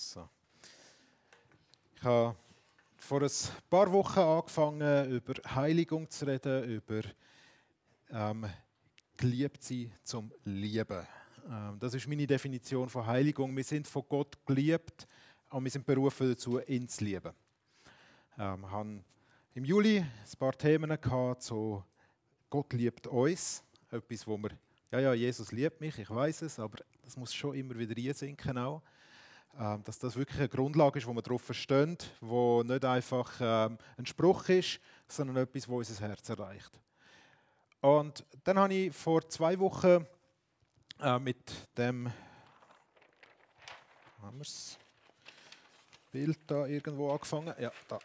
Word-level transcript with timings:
So. 0.00 0.26
Ich 1.94 2.02
habe 2.02 2.34
vor 2.96 3.20
ein 3.20 3.30
paar 3.68 3.92
Wochen 3.92 4.18
angefangen, 4.18 5.10
über 5.10 5.34
Heiligung 5.54 6.08
zu 6.08 6.26
reden, 6.26 6.64
über 6.64 7.02
ähm, 8.10 8.46
geliebt 9.18 9.62
sein 9.62 9.92
zum 10.02 10.32
Lieben. 10.44 11.06
Ähm, 11.46 11.78
das 11.78 11.92
ist 11.92 12.08
meine 12.08 12.26
Definition 12.26 12.88
von 12.88 13.06
Heiligung. 13.06 13.54
Wir 13.54 13.62
sind 13.62 13.86
von 13.86 14.02
Gott 14.08 14.38
geliebt 14.46 15.06
und 15.50 15.64
wir 15.64 15.70
sind 15.70 15.84
berufen 15.84 16.30
dazu, 16.30 16.58
ihn 16.60 16.88
zu 16.88 17.04
lieben. 17.04 17.34
Ähm, 18.38 18.64
ich 18.64 18.70
hatte 18.70 19.04
im 19.52 19.64
Juli 19.66 19.98
ein 19.98 20.38
paar 20.38 20.56
Themen 20.56 20.98
gehabt, 20.98 21.42
so 21.42 21.84
Gott 22.48 22.72
liebt 22.72 23.06
uns, 23.06 23.62
etwas, 23.90 24.26
wo 24.26 24.38
wir 24.38 24.50
ja, 24.92 24.98
ja, 24.98 25.12
Jesus 25.12 25.52
liebt 25.52 25.78
mich, 25.78 25.98
ich 25.98 26.10
weiß 26.10 26.42
es, 26.42 26.58
aber 26.58 26.78
das 27.02 27.18
muss 27.18 27.34
schon 27.34 27.54
immer 27.54 27.78
wieder 27.78 27.94
reinsinken 27.94 28.56
auch. 28.56 28.82
Ähm, 29.58 29.82
dass 29.84 29.98
das 29.98 30.16
wirklich 30.16 30.38
eine 30.38 30.48
Grundlage 30.48 30.98
ist, 30.98 31.06
wo 31.06 31.12
man 31.12 31.22
darauf 31.22 31.42
versteht, 31.42 32.10
wo 32.20 32.62
nicht 32.62 32.84
einfach 32.84 33.32
ähm, 33.40 33.78
ein 33.96 34.06
Spruch 34.06 34.48
ist, 34.48 34.80
sondern 35.08 35.36
etwas, 35.38 35.68
wo 35.68 35.78
unser 35.78 36.06
Herz 36.06 36.28
erreicht. 36.28 36.70
Und 37.80 38.24
dann 38.44 38.58
habe 38.58 38.74
ich 38.74 38.94
vor 38.94 39.28
zwei 39.28 39.58
Wochen 39.58 40.06
äh, 41.00 41.18
mit 41.18 41.68
dem 41.76 42.10
haben 44.22 44.38
wir's, 44.38 44.78
Bild 46.12 46.38
da 46.46 46.66
irgendwo 46.66 47.10
angefangen. 47.10 47.54
Ja, 47.58 47.72
da. 47.88 47.98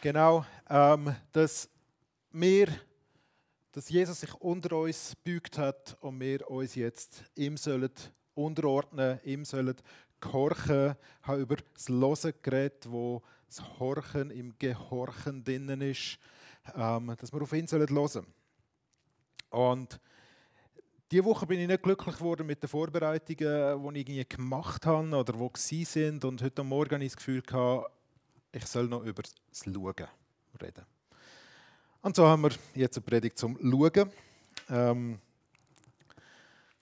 Genau, 0.00 0.44
ähm, 0.68 1.14
dass 1.32 1.68
wir 2.30 2.68
dass 3.72 3.88
Jesus 3.88 4.20
sich 4.20 4.34
unter 4.34 4.76
uns 4.76 5.16
bügt 5.24 5.56
hat 5.56 5.96
und 6.00 6.20
wir 6.20 6.48
uns 6.50 6.74
jetzt 6.74 7.24
ihm 7.34 7.56
sollen 7.56 7.90
unterordnen, 8.34 9.18
ihm 9.24 9.46
sollen 9.46 9.76
gehorchen. 10.22 10.96
Habe 11.22 11.40
über 11.40 11.56
das 11.74 11.88
Losen 11.88 12.32
geredet, 12.42 12.90
wo 12.90 13.22
das 13.46 13.78
Horchen 13.78 14.30
im 14.30 14.54
Gehorchen 14.58 15.44
drinnen 15.44 15.82
ist, 15.82 16.18
ähm, 16.74 17.14
dass 17.20 17.32
wir 17.32 17.42
auf 17.42 17.52
ihn 17.52 17.66
sollen 17.66 17.88
hören 17.88 18.26
Und 19.50 20.00
diese 21.10 21.24
Woche 21.26 21.46
bin 21.46 21.60
ich 21.60 21.68
nicht 21.68 21.82
glücklich 21.82 22.16
geworden 22.16 22.46
mit 22.46 22.62
den 22.62 22.68
Vorbereitungen, 22.68 23.94
die 23.94 24.20
ich 24.20 24.28
gemacht 24.30 24.86
habe 24.86 25.14
oder 25.14 25.32
die 25.34 25.50
sie 25.56 25.84
sind. 25.84 26.24
Und 26.24 26.40
heute 26.40 26.64
Morgen 26.64 26.94
habe 26.94 27.04
ich 27.04 27.12
das 27.12 27.16
Gefühl 27.18 27.42
gehabt, 27.42 27.90
ich 28.50 28.64
soll 28.66 28.88
noch 28.88 29.02
über 29.02 29.22
das 29.22 29.34
Schauen 29.62 30.08
reden. 30.60 30.86
Und 32.00 32.16
so 32.16 32.26
haben 32.26 32.42
wir 32.42 32.52
jetzt 32.74 32.96
eine 32.96 33.04
Predigt 33.04 33.38
zum 33.38 33.58
Schauen. 33.58 34.10
Ähm, 34.70 35.20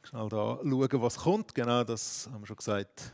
schnell 0.02 0.28
da 0.28 0.60
schauen, 0.62 1.02
was 1.02 1.16
kommt. 1.16 1.54
Genau, 1.54 1.82
das 1.82 2.28
haben 2.30 2.42
wir 2.42 2.46
schon 2.46 2.56
gesagt. 2.56 3.12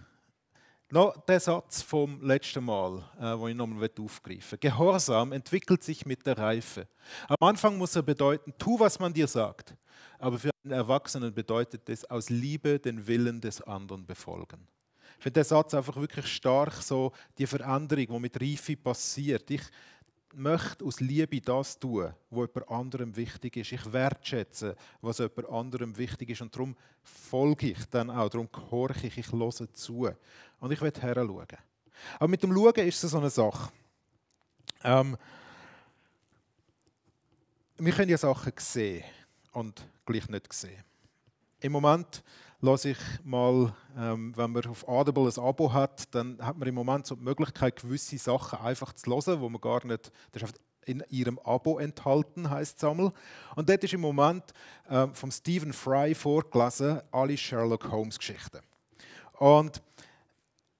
Noch 0.90 1.16
der 1.26 1.40
Satz 1.40 1.82
vom 1.82 2.20
letzten 2.22 2.64
Mal, 2.64 3.02
äh, 3.18 3.36
den 3.36 3.48
ich 3.48 3.54
nochmal 3.56 3.90
aufgreifen 3.98 4.52
will. 4.52 4.70
Gehorsam 4.70 5.32
entwickelt 5.32 5.82
sich 5.82 6.06
mit 6.06 6.24
der 6.24 6.38
Reife. 6.38 6.86
Am 7.26 7.48
Anfang 7.48 7.76
muss 7.76 7.96
er 7.96 8.02
bedeuten, 8.02 8.54
tu, 8.56 8.78
was 8.78 9.00
man 9.00 9.12
dir 9.12 9.26
sagt. 9.26 9.74
Aber 10.20 10.38
für 10.38 10.50
einen 10.62 10.72
Erwachsenen 10.72 11.34
bedeutet 11.34 11.88
es, 11.88 12.04
aus 12.04 12.30
Liebe 12.30 12.78
den 12.78 13.04
Willen 13.04 13.40
des 13.40 13.60
anderen 13.62 14.06
befolgen. 14.06 14.68
Ich 15.18 15.24
finde 15.24 15.40
den 15.40 15.44
Satz 15.44 15.74
einfach 15.74 15.96
wirklich 15.96 16.26
stark, 16.28 16.74
so 16.74 17.10
die 17.36 17.48
Veränderung, 17.48 18.06
die 18.06 18.20
mit 18.20 18.40
Reife 18.40 18.76
passiert. 18.76 19.50
Ich 19.50 19.62
möchte 20.34 20.84
aus 20.84 21.00
Liebe 21.00 21.40
das 21.40 21.78
tun, 21.78 22.12
was 22.30 22.48
jemand 22.54 22.70
anderem 22.70 23.16
wichtig 23.16 23.56
ist. 23.56 23.72
Ich 23.72 23.92
wertschätze, 23.92 24.76
was 25.00 25.18
jemand 25.18 25.48
anderem 25.48 25.96
wichtig 25.96 26.30
ist. 26.30 26.42
Und 26.42 26.54
darum 26.54 26.76
folge 27.02 27.70
ich 27.70 27.84
dann 27.86 28.10
auch, 28.10 28.28
darum 28.28 28.50
gehorche 28.50 29.06
ich, 29.06 29.18
ich 29.18 29.32
höre 29.32 29.72
zu. 29.72 30.10
Und 30.60 30.72
ich 30.72 30.80
werde 30.80 31.00
schauen. 31.00 31.46
Aber 32.18 32.28
mit 32.28 32.42
dem 32.42 32.52
Schauen 32.52 32.86
ist 32.86 33.02
es 33.02 33.10
so 33.10 33.18
eine 33.18 33.30
Sache. 33.30 33.72
Ähm, 34.84 35.16
wir 37.78 37.92
können 37.92 38.10
ja 38.10 38.18
Sachen 38.18 38.52
sehen 38.58 39.04
und 39.52 39.86
gleich 40.04 40.28
nicht 40.28 40.52
sehen. 40.52 40.82
Im 41.60 41.72
Moment 41.72 42.22
lasse 42.60 42.90
ich 42.90 42.98
mal, 43.24 43.74
ähm, 43.96 44.36
wenn 44.36 44.52
man 44.52 44.66
auf 44.66 44.86
Audible 44.88 45.28
ein 45.28 45.42
Abo 45.42 45.72
hat, 45.72 46.14
dann 46.14 46.38
hat 46.40 46.56
man 46.58 46.68
im 46.68 46.74
Moment 46.74 47.06
so 47.06 47.14
die 47.14 47.22
Möglichkeit, 47.22 47.76
gewisse 47.76 48.18
Sachen 48.18 48.58
einfach 48.60 48.92
zu 48.92 49.10
hören, 49.10 49.40
wo 49.40 49.48
man 49.48 49.60
gar 49.60 49.84
nicht, 49.84 50.10
das 50.32 50.42
ist 50.42 50.60
in 50.86 51.02
ihrem 51.10 51.38
Abo 51.40 51.78
enthalten, 51.78 52.48
heißt 52.48 52.78
Sammel. 52.78 53.12
Und 53.56 53.68
dort 53.68 53.82
ist 53.84 53.92
im 53.92 54.00
Moment 54.00 54.44
ähm, 54.88 55.12
vom 55.14 55.30
Stephen 55.30 55.72
Fry 55.72 56.14
vorgelesen, 56.14 57.00
alle 57.10 57.36
Sherlock 57.36 57.90
Holmes 57.90 58.18
Geschichten. 58.18 58.60
Und 59.38 59.82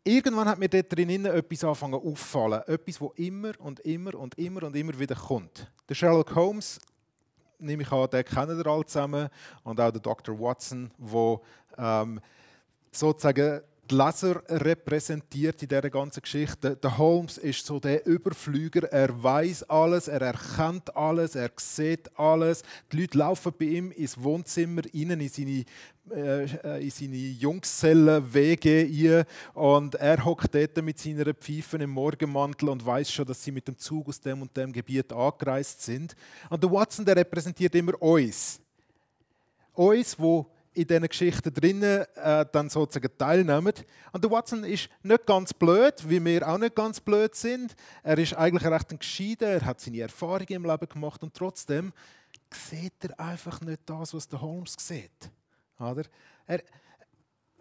irgendwann 0.05 0.49
hat 0.49 0.59
mir 0.59 0.69
dort 0.69 0.97
drin 0.97 1.27
etwas 1.27 1.65
angefangen 1.65 1.95
auffallen, 1.95 2.63
etwas, 2.67 3.01
wo 3.01 3.13
immer 3.17 3.53
und 3.59 3.81
immer 3.81 4.15
und 4.15 4.39
immer 4.39 4.63
und 4.63 4.77
immer 4.77 4.99
wieder 4.99 5.17
kommt. 5.17 5.71
Der 5.89 5.95
Sherlock 5.95 6.35
Holmes 6.35 6.81
nehme 7.59 7.83
ich 7.83 7.93
an, 7.93 8.09
den 8.11 8.25
kennen 8.25 8.59
ihr 8.59 8.67
alle 8.67 8.87
zusammen 8.87 9.29
und 9.65 9.81
auch 9.81 9.91
der 9.91 10.01
Dr. 10.01 10.39
Watson, 10.39 10.91
wo 10.99 11.43
ähm, 11.79 12.21
sozusagen 12.91 13.61
die 13.91 13.95
Leser 13.95 14.43
repräsentiert 14.49 15.63
in 15.63 15.69
dieser 15.69 15.91
ganzen 15.91 16.23
Geschichte. 16.23 16.77
Der 16.77 16.99
Holmes 16.99 17.39
ist 17.39 17.65
so 17.65 17.79
der 17.79 18.05
Überflüger. 18.05 18.91
Er 18.91 19.23
weiß 19.23 19.65
alles, 19.65 20.09
er 20.09 20.23
erkennt 20.23 20.97
alles, 20.97 21.35
er 21.35 21.51
sieht 21.57 22.11
alles. 22.19 22.63
Die 22.91 23.01
Leute 23.01 23.19
laufen 23.19 23.53
bei 23.59 23.67
ihm 23.67 23.93
ins 23.93 24.21
Wohnzimmer, 24.21 24.83
rein 24.83 25.21
in 25.21 25.29
seine, 25.29 25.65
äh, 26.11 26.83
in 26.83 26.91
seine 26.91 27.17
Jungszellen, 27.17 28.35
WG 28.35 29.25
und 29.55 29.95
er 29.97 30.25
hockt 30.25 30.55
dort 30.55 30.83
mit 30.83 30.99
seiner 30.99 31.33
Pfeife 31.35 31.77
im 31.77 31.91
Morgenmantel 31.91 32.69
und 32.69 32.85
weiß 32.85 33.11
schon, 33.11 33.27
dass 33.27 33.43
sie 33.43 33.53
mit 33.53 33.69
dem 33.69 33.79
Zug 33.79 34.09
aus 34.09 34.21
dem 34.21 34.43
und 34.43 34.57
dem 34.57 34.73
Gebiet 34.73 35.13
angereist 35.13 35.83
sind. 35.83 36.17
Und 36.51 36.63
der 36.63 36.71
Watson, 36.71 37.05
der 37.05 37.17
repräsentiert 37.17 37.75
immer 37.75 38.01
uns. 38.03 38.61
Uns, 39.75 40.19
wo 40.19 40.51
in 40.77 40.87
diesen 40.87 41.09
Geschichten 41.09 41.55
drinnen 41.55 42.05
äh, 42.17 42.45
dann 42.53 42.69
sozusagen 42.69 43.17
teilnehmen. 43.17 43.73
Und 44.13 44.23
der 44.23 44.31
Watson 44.31 44.63
ist 44.63 44.91
nicht 45.03 45.25
ganz 45.25 45.55
blöd, 45.55 45.95
wie 46.07 46.23
wir 46.23 46.47
auch 46.47 46.59
nicht 46.59 46.75
ganz 46.75 47.01
blöd 47.01 47.35
sind. 47.35 47.75
Er 48.03 48.19
ist 48.19 48.35
eigentlich 48.35 48.71
recht 48.71 48.91
ein 48.91 48.99
Gescheiter, 48.99 49.47
er 49.47 49.65
hat 49.65 49.81
seine 49.81 50.01
Erfahrungen 50.01 50.53
im 50.53 50.65
Leben 50.67 50.89
gemacht 50.89 51.23
und 51.23 51.33
trotzdem 51.33 51.93
sieht 52.53 52.93
er 53.01 53.19
einfach 53.19 53.61
nicht 53.63 53.81
das, 53.87 54.13
was 54.13 54.29
der 54.29 54.41
Holmes 54.43 54.77
sieht. 54.79 55.31
Oder? 55.79 56.03
Er, 56.47 56.63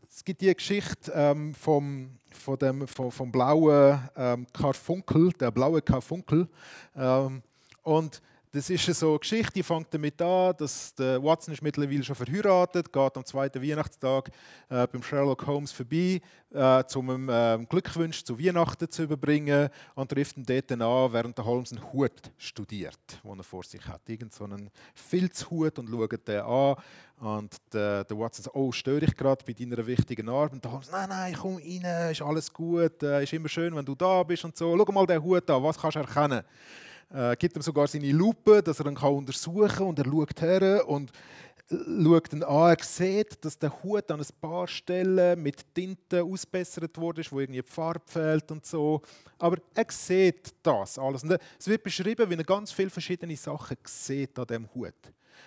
es 0.09 0.23
gibt 0.23 0.41
die 0.41 0.53
Geschichte 0.53 1.11
ähm, 1.15 1.53
vom, 1.53 2.19
von 2.31 2.57
dem, 2.57 2.87
vom, 2.87 3.11
vom 3.11 3.31
blauen 3.31 3.99
ähm, 4.17 4.45
Karfunkel, 4.51 5.31
der 5.31 5.51
blaue 5.51 5.81
Karfunkel. 5.81 6.49
Ähm, 6.95 7.41
und 7.83 8.21
das 8.55 8.69
ist 8.69 8.85
so 8.85 9.09
eine 9.09 9.19
Geschichte, 9.19 9.51
die 9.51 9.63
fängt 9.63 9.93
damit 9.93 10.21
an, 10.21 10.53
dass 10.57 10.95
der 10.95 11.21
Watson 11.21 11.53
ist 11.53 11.61
mittlerweile 11.61 12.05
schon 12.05 12.15
verheiratet, 12.15 12.91
geht 12.91 13.17
am 13.17 13.25
zweiten 13.25 13.61
Weihnachtstag 13.61 14.29
äh, 14.69 14.87
beim 14.87 15.03
Sherlock 15.03 15.45
Holmes 15.45 15.73
vorbei, 15.73 16.21
äh, 16.53 16.83
um 16.95 17.11
ihm 17.11 17.27
äh, 17.27 17.57
Glückwunsch 17.67 18.23
zu 18.23 18.39
Weihnachten 18.39 18.89
zu 18.89 19.03
überbringen 19.03 19.67
und 19.95 20.09
trifft 20.09 20.37
ihn 20.37 20.45
dort 20.45 20.71
an, 20.71 21.11
während 21.11 21.37
der 21.37 21.43
Holmes 21.43 21.73
einen 21.73 21.91
Hut 21.91 22.31
studiert, 22.37 22.97
den 23.25 23.37
er 23.37 23.43
vor 23.43 23.63
sich 23.63 23.85
hat. 23.85 24.07
Irgend 24.07 24.33
so 24.33 24.45
einen 24.45 24.69
Filzhut 24.93 25.77
und 25.77 25.89
schaut 25.89 26.25
den 26.25 26.39
an 26.39 26.75
und 27.19 27.57
der, 27.73 28.05
der 28.05 28.17
Watson 28.17 28.43
sagt, 28.43 28.55
oh, 28.55 28.71
störe 28.71 29.03
ich 29.03 29.17
gerade 29.17 29.43
bei 29.45 29.51
deiner 29.51 29.85
wichtigen 29.85 30.29
Arbeit? 30.29 30.53
Und 30.53 30.63
der 30.63 30.71
Holmes, 30.71 30.89
nein, 30.89 31.09
nein, 31.09 31.35
komm 31.37 31.57
rein, 31.57 32.11
ist 32.11 32.21
alles 32.21 32.53
gut, 32.53 33.03
äh, 33.03 33.21
ist 33.21 33.33
immer 33.33 33.49
schön, 33.49 33.75
wenn 33.75 33.85
du 33.85 33.95
da 33.95 34.23
bist 34.23 34.45
und 34.45 34.55
so. 34.55 34.77
Schau 34.77 34.91
mal 34.93 35.05
den 35.05 35.21
Hut 35.21 35.49
an, 35.49 35.61
was 35.61 35.77
kannst 35.77 35.95
du 35.95 35.99
erkennen? 35.99 36.41
Äh, 37.13 37.35
gibt 37.35 37.55
ihm 37.55 37.61
sogar 37.61 37.87
seine 37.87 38.11
Lupe, 38.11 38.61
dass 38.61 38.79
er 38.79 38.87
ihn 38.87 38.95
kann 38.95 39.13
untersuchen 39.13 39.67
kann 39.67 39.87
und 39.87 39.99
er 39.99 40.05
schaut 40.05 40.41
her 40.41 40.87
und 40.87 41.11
schaut 41.69 42.33
ihn 42.33 42.43
an. 42.43 42.69
Er 42.69 42.83
sieht, 42.83 43.43
dass 43.43 43.57
der 43.57 43.83
Hut 43.83 44.09
an 44.11 44.19
ein 44.19 44.27
paar 44.39 44.67
Stellen 44.67 45.41
mit 45.41 45.73
Tinte 45.73 46.23
ausbessert 46.23 46.97
wurde, 46.97 47.23
wo 47.29 47.39
irgendwie 47.39 47.61
die 47.61 47.67
Farbe 47.67 48.03
fehlt 48.05 48.51
und 48.51 48.65
so. 48.65 49.01
Aber 49.39 49.57
er 49.73 49.85
sieht 49.89 50.53
das 50.61 50.99
alles. 50.99 51.23
Und 51.23 51.39
es 51.59 51.67
wird 51.67 51.83
beschrieben, 51.83 52.29
wie 52.29 52.35
er 52.35 52.43
ganz 52.43 52.71
viele 52.71 52.89
verschiedene 52.89 53.35
Sachen 53.35 53.77
sieht 53.85 54.37
an 54.37 54.47
dem 54.47 54.73
Hut. 54.73 54.93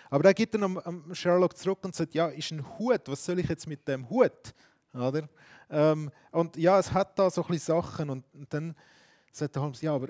Aber 0.09 0.25
er 0.25 0.33
gibt 0.33 0.53
dann 0.53 0.63
am, 0.63 1.13
Sherlock 1.13 1.55
zurück 1.57 1.79
und 1.83 1.95
sagt, 1.95 2.13
ja, 2.13 2.27
ist 2.27 2.51
ein 2.51 2.65
Hut, 2.77 3.01
was 3.05 3.23
soll 3.23 3.39
ich 3.39 3.47
jetzt 3.47 3.67
mit 3.67 3.87
dem 3.87 4.09
Hut? 4.09 4.53
Oder? 4.93 5.27
Ähm, 5.69 6.11
und 6.31 6.57
ja, 6.57 6.79
es 6.79 6.91
hat 6.91 7.17
da 7.17 7.29
so 7.29 7.43
ein 7.43 7.47
bisschen 7.47 7.81
Sachen 7.81 8.09
und, 8.09 8.25
und 8.33 8.51
dann 8.53 8.75
sagt 9.31 9.55
Holmes, 9.57 9.81
ja, 9.81 9.93
aber 9.93 10.09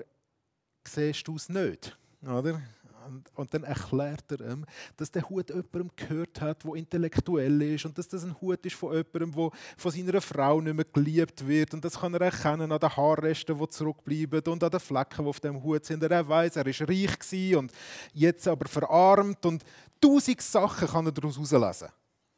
siehst 0.94 1.26
du 1.26 1.36
es 1.36 1.48
nicht. 1.48 1.96
Oder? 2.22 2.60
Und, 3.06 3.24
und, 3.34 3.54
dann 3.54 3.64
erklärt 3.64 4.30
er 4.30 4.52
ihm, 4.52 4.64
dass 4.96 5.10
der 5.10 5.28
Hut 5.28 5.48
jemandem 5.48 5.90
gehört 5.96 6.40
hat, 6.40 6.62
der 6.62 6.74
intellektuell 6.74 7.62
ist 7.62 7.86
und 7.86 7.96
dass 7.96 8.06
das 8.06 8.22
ein 8.24 8.38
Hut 8.40 8.64
ist 8.64 8.76
von 8.76 8.92
jemandem, 8.92 9.32
der 9.32 9.50
von 9.76 9.90
seiner 9.90 10.20
Frau 10.20 10.60
nicht 10.60 10.74
mehr 10.74 10.84
geliebt 10.84 11.46
wird. 11.46 11.74
Und 11.74 11.84
das 11.84 11.98
kann 11.98 12.14
er 12.14 12.20
erkennen 12.20 12.70
an 12.70 12.78
den 12.78 12.96
Haarresten, 12.96 13.58
die 13.58 13.68
zurückbleiben 13.68 14.42
und 14.52 14.62
an 14.62 14.70
den 14.70 14.80
Flecken, 14.80 15.24
die 15.24 15.28
auf 15.28 15.40
dem 15.40 15.62
Hut 15.62 15.86
sind. 15.86 16.02
Er 16.02 16.28
weiß, 16.28 16.56
er 16.56 16.66
ist 16.66 16.82
reich 16.82 17.56
und 17.56 17.72
jetzt 18.12 18.46
aber 18.46 18.68
verarmt 18.68 19.44
und 19.46 19.64
tausend 20.00 20.42
Sachen 20.42 20.86
kann 20.86 21.06
er 21.06 21.12
daraus 21.12 21.36
herauslesen. 21.36 21.88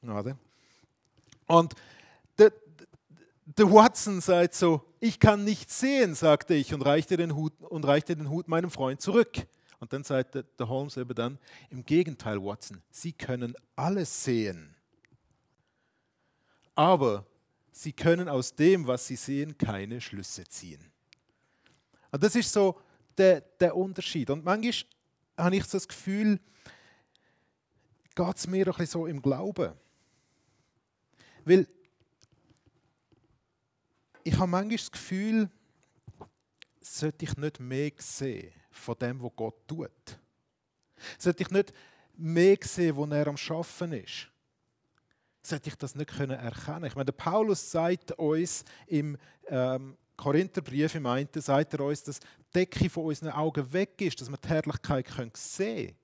Oder? 0.05 0.37
Und 1.49 1.75
der 3.45 3.71
Watson 3.71 4.21
sagt 4.21 4.55
so, 4.55 4.83
ich 5.01 5.19
kann 5.19 5.45
nichts 5.45 5.81
sehen, 5.81 6.15
sagte 6.15 6.55
ich 6.55 6.73
und 6.73 6.83
reichte 6.83 7.17
den 7.17 7.35
Hut, 7.35 7.53
und 7.63 7.85
reichte 7.85 8.17
den 8.17 8.31
Hut 8.31 8.49
meinem 8.49 8.71
Freund 8.71 9.01
zurück. 9.01 9.47
Und 9.81 9.93
dann 9.93 10.05
sagte 10.05 10.45
der 10.59 10.69
Holmes 10.69 10.97
eben 10.97 11.15
dann, 11.15 11.39
im 11.71 11.85
Gegenteil, 11.85 12.43
Watson, 12.43 12.81
Sie 12.91 13.13
können 13.13 13.55
alles 13.75 14.25
sehen. 14.25 14.77
Aber 16.75 17.27
Sie 17.73 17.93
können 17.93 18.29
aus 18.29 18.55
dem, 18.55 18.87
was 18.87 19.07
Sie 19.07 19.17
sehen, 19.17 19.59
keine 19.59 20.01
Schlüsse 20.01 20.45
ziehen. 20.45 20.93
Und 22.13 22.23
das 22.23 22.37
ist 22.37 22.53
so 22.53 22.79
der, 23.19 23.41
der 23.41 23.77
Unterschied. 23.77 24.31
Und 24.31 24.45
manchmal 24.45 24.89
habe 25.37 25.57
ich 25.57 25.65
so 25.65 25.79
das 25.79 25.89
Gefühl, 25.89 26.39
geht 28.15 28.37
es 28.37 28.47
mir 28.47 28.67
bisschen 28.67 28.87
so 28.87 29.07
im 29.07 29.21
Glauben. 29.21 29.73
Weil 31.45 31.67
ich 34.25 34.35
habe 34.35 34.47
manchmal 34.47 34.77
das 34.77 34.91
Gefühl, 34.91 35.51
sollte 36.81 37.25
ich 37.25 37.37
nicht 37.37 37.61
mehr 37.61 37.93
sehen 37.99 38.53
von 38.71 38.97
dem, 38.99 39.23
was 39.23 39.33
Gott 39.37 39.67
tut. 39.67 40.19
Sollte 41.19 41.43
ich 41.43 41.51
nicht 41.51 41.73
mehr 42.17 42.57
sehen, 42.61 42.97
wo 42.97 43.05
er 43.07 43.27
am 43.27 43.37
Schaffen 43.37 43.93
ist. 43.93 44.29
Sollte 45.43 45.71
ich 45.71 45.77
das 45.77 45.95
nicht 45.95 46.11
können 46.11 46.39
erkennen 46.39 46.85
Ich 46.85 46.95
meine, 46.95 47.07
der 47.07 47.13
Paulus 47.13 47.71
sagt 47.71 48.13
uns 48.13 48.65
im 48.87 49.17
ähm, 49.49 49.97
Korintherbrief 50.17 50.95
im 50.95 51.07
einen, 51.07 51.29
sagt 51.35 51.75
er 51.75 51.81
uns, 51.81 52.05
dass 52.05 52.21
die 52.21 52.27
Decke 52.55 52.89
von 52.89 53.07
unseren 53.07 53.31
Augen 53.31 53.73
weg 53.73 54.01
ist, 54.01 54.21
dass 54.21 54.31
wir 54.31 54.37
die 54.37 54.49
Herrlichkeit 54.49 55.37
sehen 55.37 55.87
können. 55.87 55.97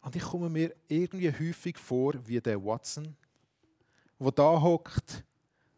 Und 0.00 0.16
ich 0.16 0.22
komme 0.22 0.48
mir 0.48 0.74
irgendwie 0.88 1.30
häufig 1.30 1.76
vor 1.78 2.14
wie 2.26 2.40
der 2.40 2.62
Watson, 2.64 3.16
der 4.18 4.32
da 4.32 4.60
hockt 4.60 5.24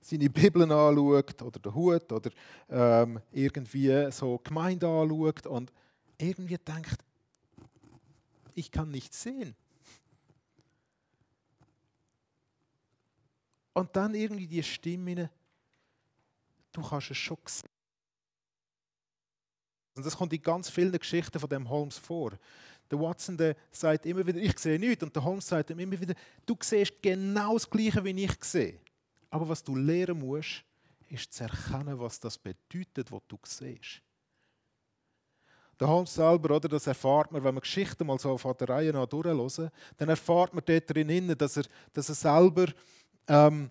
seine 0.00 0.30
Bibeln 0.30 0.70
anschaut 0.70 1.42
oder 1.42 1.58
den 1.58 1.74
Hut 1.74 2.12
oder 2.12 2.30
ähm, 2.68 3.20
irgendwie 3.32 4.10
so 4.10 4.38
Gemeinde 4.38 4.86
anschaut 4.88 5.46
und 5.46 5.72
irgendwie 6.18 6.58
denkt, 6.58 6.98
ich 8.54 8.70
kann 8.70 8.90
nichts 8.90 9.22
sehen. 9.22 9.54
Und 13.72 13.94
dann 13.96 14.14
irgendwie 14.14 14.46
die 14.46 14.62
Stimme, 14.62 15.30
du 16.72 16.82
kannst 16.82 17.10
es 17.10 17.16
schon 17.16 17.38
sehen. 17.46 17.68
Und 19.94 20.06
das 20.06 20.16
kommt 20.16 20.32
in 20.32 20.42
ganz 20.42 20.70
vielen 20.70 20.98
Geschichten 20.98 21.38
von 21.38 21.48
dem 21.48 21.68
Holmes 21.68 21.98
vor. 21.98 22.32
Der 22.90 22.98
Watson 22.98 23.36
der 23.36 23.56
sagt 23.70 24.06
immer 24.06 24.26
wieder, 24.26 24.38
ich 24.40 24.58
sehe 24.58 24.78
nichts. 24.78 25.02
Und 25.02 25.14
der 25.14 25.22
Holmes 25.22 25.46
sagt 25.46 25.70
ihm 25.70 25.78
immer 25.78 26.00
wieder, 26.00 26.14
du 26.44 26.56
siehst 26.60 26.94
genau 27.00 27.54
das 27.54 27.68
Gleiche, 27.68 28.04
wie 28.04 28.24
ich 28.24 28.44
sehe. 28.44 28.80
Aber 29.30 29.48
was 29.48 29.62
du 29.62 29.76
lernen 29.76 30.18
musst, 30.18 30.64
ist 31.08 31.32
zu 31.32 31.44
erkennen, 31.44 31.98
was 31.98 32.20
das 32.20 32.36
bedeutet, 32.38 33.10
was 33.10 33.22
du 33.28 33.38
siehst. 33.44 34.02
Der 35.78 35.88
Holmes 35.88 36.14
selber, 36.14 36.56
oder, 36.56 36.68
das 36.68 36.86
erfahrt 36.86 37.32
man, 37.32 37.42
wenn 37.42 37.54
man 37.54 37.62
Geschichten 37.62 38.06
mal 38.06 38.18
so 38.18 38.36
von 38.36 38.54
der 38.58 38.68
Reihe 38.68 38.92
durchhören, 38.92 39.70
dann 39.96 40.08
erfahrt 40.10 40.52
man 40.52 40.62
dort 40.64 40.94
drin, 40.94 41.34
dass 41.38 41.56
er, 41.56 41.64
dass 41.92 42.10
er 42.10 42.14
selber 42.14 42.66
ähm, 43.26 43.70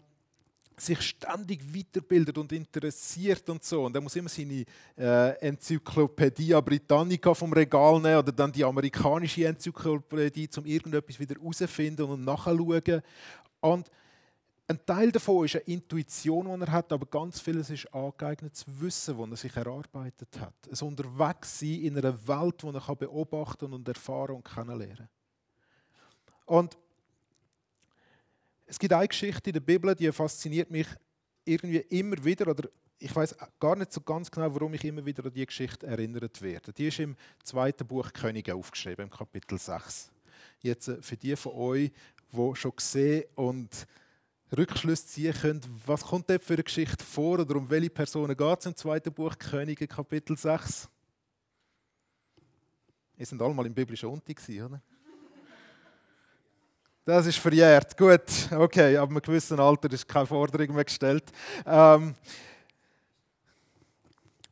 sich 0.82 1.02
ständig 1.02 1.62
weiterbildet 1.74 2.38
und 2.38 2.52
interessiert 2.52 3.48
und 3.50 3.64
so. 3.64 3.84
Und 3.86 3.96
er 3.96 4.02
muss 4.02 4.16
immer 4.16 4.30
seine 4.30 4.66
äh, 4.98 5.48
Enzyklopädie 5.48 6.54
Britannica 6.62 7.34
vom 7.34 7.54
Regal 7.54 8.00
nehmen 8.00 8.18
oder 8.18 8.32
dann 8.32 8.52
die 8.52 8.64
amerikanische 8.64 9.46
Enzyklopädie, 9.46 10.50
um 10.58 10.66
irgendetwas 10.66 11.20
wieder 11.20 11.36
herauszufinden 11.36 12.06
und 12.06 12.24
nachzuschauen. 12.24 13.02
Und 13.62 13.92
ein 14.70 14.86
Teil 14.86 15.12
davon 15.12 15.46
ist 15.46 15.56
eine 15.56 15.64
Intuition, 15.64 16.46
die 16.46 16.68
er 16.68 16.72
hat, 16.72 16.94
aber 16.94 17.08
ganz 17.08 17.40
vieles 17.40 17.72
ist 17.72 17.92
angeeignetes 17.92 18.66
Wissen, 18.68 19.18
das 19.18 19.30
er 19.32 19.38
sich 19.38 19.56
erarbeitet 19.56 20.40
hat. 20.40 20.54
Ein 20.70 20.88
Unterwegssein 20.88 21.82
in 21.82 21.98
einer 21.98 22.28
Welt, 22.28 22.62
die 22.62 22.68
er 22.68 22.96
beobachten 22.96 23.74
und 23.74 23.88
erfahren 23.88 24.36
und 24.36 24.46
kennenlernen 24.46 25.10
Und 26.46 26.78
es 28.68 28.78
gibt 28.78 28.94
eine 28.94 29.08
Geschichte 29.08 29.50
in 29.50 29.56
der 29.56 29.60
Bibel, 29.62 29.96
die 29.96 30.12
fasziniert 30.12 30.70
mich 30.70 30.88
irgendwie 31.46 31.80
immer 31.90 32.24
wieder, 32.24 32.48
oder 32.50 32.70
ich 33.00 33.16
weiß 33.16 33.36
gar 33.60 33.76
nicht 33.76 33.92
so 33.92 34.02
ganz 34.02 34.30
genau, 34.30 34.54
warum 34.54 34.76
ich 34.76 34.86
immer 34.86 35.04
wieder 35.04 35.26
an 35.26 35.34
diese 35.34 35.48
Geschichte 35.48 35.88
erinnert 35.88 36.40
werde. 36.44 36.72
Die 36.74 36.90
ist 36.90 37.00
im 37.00 37.16
zweiten 37.44 37.88
Buch 37.88 38.14
Könige 38.14 38.54
aufgeschrieben, 38.54 39.06
im 39.06 39.10
Kapitel 39.10 39.58
6. 39.58 40.12
Jetzt 40.62 40.90
äh, 40.90 41.02
für 41.02 41.18
die 41.18 41.36
von 41.36 41.54
euch, 41.54 41.92
die 42.32 42.56
schon 42.56 42.76
gesehen 42.76 43.24
und 43.34 43.88
Rückschlüsse 44.56 45.06
ziehen 45.06 45.34
können, 45.34 45.62
was 45.86 46.02
kommt 46.02 46.30
dort 46.30 46.44
für 46.44 46.54
eine 46.54 46.64
Geschichte 46.64 47.04
vor 47.04 47.40
oder 47.40 47.56
um 47.56 47.70
welche 47.70 47.90
Personen 47.90 48.36
geht 48.36 48.60
es 48.60 48.66
im 48.66 48.76
zweiten 48.76 49.14
Buch 49.14 49.38
Könige, 49.38 49.88
Kapitel 49.88 50.38
6? 50.38 50.90
Ihr 53.18 53.26
sind 53.26 53.42
alle 53.42 53.54
mal 53.54 53.66
im 53.66 53.74
biblischen 53.74 54.10
Unti, 54.10 54.36
oder? 54.62 54.82
Das 57.06 57.26
ist 57.26 57.38
verjährt. 57.38 57.98
Gut, 57.98 58.22
okay, 58.52 58.96
ab 58.98 59.10
einem 59.10 59.22
gewissen 59.22 59.60
Alter 59.60 59.92
ist 59.92 60.08
keine 60.08 60.28
Forderung 60.28 60.76
mehr 60.76 60.84
gestellt. 60.84 61.26
Ähm, 61.66 62.14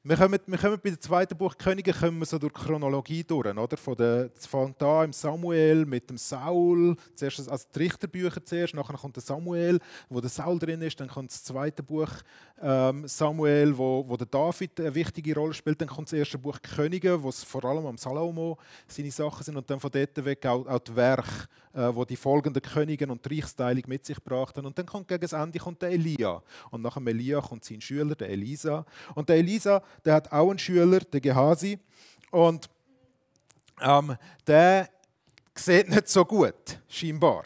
wir 0.07 0.15
kommen, 0.15 0.39
wir 0.45 0.57
kommen 0.57 0.79
bei 0.81 0.89
dem 0.89 1.01
zweiten 1.01 1.37
Buch 1.37 1.57
Könige 1.57 1.91
kommen 1.91 2.19
wir 2.19 2.25
so 2.25 2.39
durch 2.39 2.53
Chronologie 2.53 3.25
durch, 3.25 3.45
oder? 3.45 3.75
Von 3.75 3.95
der, 3.97 4.29
fängt 4.35 4.81
an 4.81 5.05
im 5.05 5.13
Samuel 5.13 5.85
mit 5.85 6.09
dem 6.09 6.17
Saul, 6.17 6.95
zuerst 7.13 7.49
also 7.49 7.65
die 7.75 7.79
Richterbücher 7.79 8.43
zuerst, 8.45 8.73
nachher 8.73 8.95
kommt 8.95 9.17
der 9.17 9.23
Samuel, 9.23 9.79
wo 10.07 10.21
der 10.21 10.29
Saul 10.29 10.59
drin 10.59 10.81
ist, 10.81 10.97
dann 11.01 11.09
kommt 11.09 11.31
das 11.31 11.43
zweite 11.43 11.83
Buch 11.83 12.09
ähm, 12.61 13.07
Samuel, 13.07 13.77
wo, 13.77 14.05
wo 14.07 14.17
der 14.17 14.27
David 14.27 14.79
eine 14.79 14.95
wichtige 14.95 15.35
Rolle 15.35 15.53
spielt, 15.53 15.79
dann 15.81 15.87
kommt 15.87 16.07
das 16.07 16.13
erste 16.13 16.37
Buch 16.37 16.59
Könige, 16.61 17.21
wo 17.21 17.29
es 17.29 17.43
vor 17.43 17.63
allem 17.65 17.85
am 17.85 17.97
Salomo 17.97 18.57
seine 18.87 19.11
Sachen 19.11 19.43
sind. 19.43 19.57
Und 19.57 19.69
dann 19.69 19.79
von 19.79 19.91
dort 19.91 20.25
weg 20.25 20.45
auch, 20.45 20.65
auch 20.65 20.79
die 20.79 20.95
Werke, 20.95 21.47
äh, 21.73 21.93
wo 21.93 22.05
die 22.05 22.15
folgenden 22.15 22.61
Könige 22.61 23.07
und 23.07 23.23
die 23.25 23.39
Reichsteilung 23.39 23.83
mit 23.87 24.05
sich 24.05 24.21
brachten. 24.23 24.65
Und 24.65 24.77
dann 24.77 24.85
kommt 24.85 25.07
gegen 25.07 25.21
das 25.21 25.33
Ende 25.33 25.59
kommt 25.59 25.81
der 25.81 25.89
Elia. 25.89 26.41
Und 26.71 26.81
nach 26.81 26.95
dem 26.95 27.07
Elia 27.07 27.41
kommt 27.41 27.63
sein 27.63 27.81
Schüler, 27.81 28.15
der 28.15 28.29
Elisa. 28.29 28.85
Und 29.13 29.29
der 29.29 29.37
Elisa 29.37 29.83
der 30.05 30.15
hat 30.15 30.31
auch 30.31 30.49
einen 30.49 30.59
Schüler, 30.59 30.99
der 30.99 31.21
Gehasi. 31.21 31.79
Und 32.31 32.69
ähm, 33.81 34.15
der 34.45 34.89
sieht 35.55 35.89
nicht 35.89 36.07
so 36.09 36.25
gut, 36.25 36.79
scheinbar. 36.87 37.43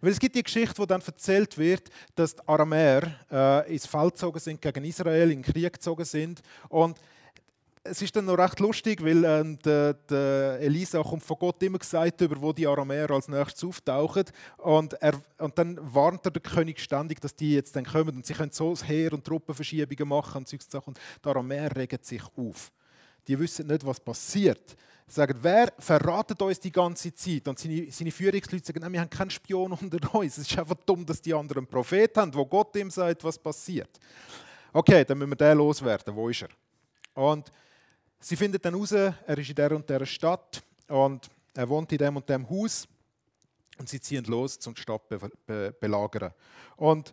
Weil 0.00 0.12
es 0.12 0.18
gibt 0.18 0.34
die 0.34 0.42
Geschichte, 0.42 0.78
wo 0.78 0.86
dann 0.86 1.02
erzählt 1.02 1.58
wird, 1.58 1.90
dass 2.14 2.36
die 2.36 2.48
Aramäer 2.48 3.14
äh, 3.30 3.72
ins 3.72 3.86
Feld 3.86 4.14
gezogen 4.14 4.38
sind 4.38 4.60
gegen 4.60 4.84
Israel, 4.84 5.30
in 5.30 5.42
den 5.42 5.52
Krieg 5.52 5.72
gezogen 5.72 6.04
sind. 6.04 6.40
Und 6.68 6.98
es 7.84 8.00
ist 8.00 8.14
dann 8.14 8.26
noch 8.26 8.38
recht 8.38 8.60
lustig, 8.60 9.02
weil 9.04 9.24
ähm, 9.24 9.58
der, 9.58 9.94
der, 9.94 10.60
Elisa 10.60 11.02
kommt 11.02 11.22
von 11.22 11.36
Gott 11.38 11.62
immer 11.62 11.78
gesagt 11.78 12.20
über, 12.20 12.40
wo 12.40 12.52
die 12.52 12.66
Aramäer 12.66 13.10
als 13.10 13.26
nächstes 13.26 13.64
auftauchen. 13.64 14.24
Und, 14.58 14.94
er, 14.94 15.20
und 15.38 15.58
dann 15.58 15.78
warnt 15.92 16.24
er 16.24 16.30
den 16.30 16.42
König 16.42 16.78
ständig, 16.80 17.20
dass 17.20 17.34
die 17.34 17.54
jetzt 17.54 17.74
dann 17.74 17.84
kommen 17.84 18.14
und 18.14 18.24
sie 18.24 18.34
können 18.34 18.52
so 18.52 18.76
Heer- 18.76 19.12
und 19.12 19.24
Truppenverschiebungen 19.24 20.08
machen 20.08 20.44
und 20.44 20.62
Sachen. 20.70 20.88
Und 20.88 21.00
die 21.24 21.28
Aramäer 21.28 21.74
regen 21.74 21.98
sich 22.02 22.22
auf. 22.36 22.70
Die 23.26 23.38
wissen 23.38 23.66
nicht, 23.66 23.84
was 23.84 23.98
passiert. 23.98 24.76
Sie 25.08 25.16
sagen, 25.16 25.36
wer 25.42 25.72
verratet 25.78 26.40
uns 26.40 26.60
die 26.60 26.72
ganze 26.72 27.12
Zeit? 27.12 27.48
Und 27.48 27.58
seine, 27.58 27.90
seine 27.90 28.12
Führungsleute 28.12 28.64
sagen, 28.64 28.80
nein, 28.80 28.92
wir 28.92 29.00
haben 29.00 29.10
keinen 29.10 29.30
Spion 29.30 29.72
unter 29.80 30.14
uns. 30.14 30.38
Es 30.38 30.50
ist 30.50 30.58
einfach 30.58 30.76
dumm, 30.86 31.04
dass 31.04 31.20
die 31.20 31.34
anderen 31.34 31.64
einen 31.64 31.70
Prophet 31.70 32.16
haben, 32.16 32.32
wo 32.32 32.46
Gott 32.46 32.76
ihm 32.76 32.90
sagt, 32.90 33.24
was 33.24 33.38
passiert. 33.38 33.98
Okay, 34.72 35.04
dann 35.04 35.18
müssen 35.18 35.32
wir 35.32 35.36
den 35.36 35.58
loswerden. 35.58 36.14
Wo 36.14 36.28
ist 36.28 36.42
er? 36.42 36.48
Und 37.14 37.52
Sie 38.24 38.36
findet 38.36 38.64
dann 38.64 38.74
heraus, 38.74 38.92
er 38.92 39.36
ist 39.36 39.48
in 39.48 39.54
der 39.56 39.72
und 39.72 39.90
der 39.90 40.06
Stadt 40.06 40.62
und 40.86 41.28
er 41.54 41.68
wohnt 41.68 41.90
in 41.90 41.98
dem 41.98 42.16
und 42.16 42.28
dem 42.28 42.48
Haus 42.48 42.86
und 43.78 43.88
sie 43.88 44.00
ziehen 44.00 44.24
los, 44.26 44.64
um 44.64 44.76
Stadt 44.76 45.08
be 45.08 45.18
be 45.44 45.74
belagern. 45.80 46.32
Und 46.76 47.12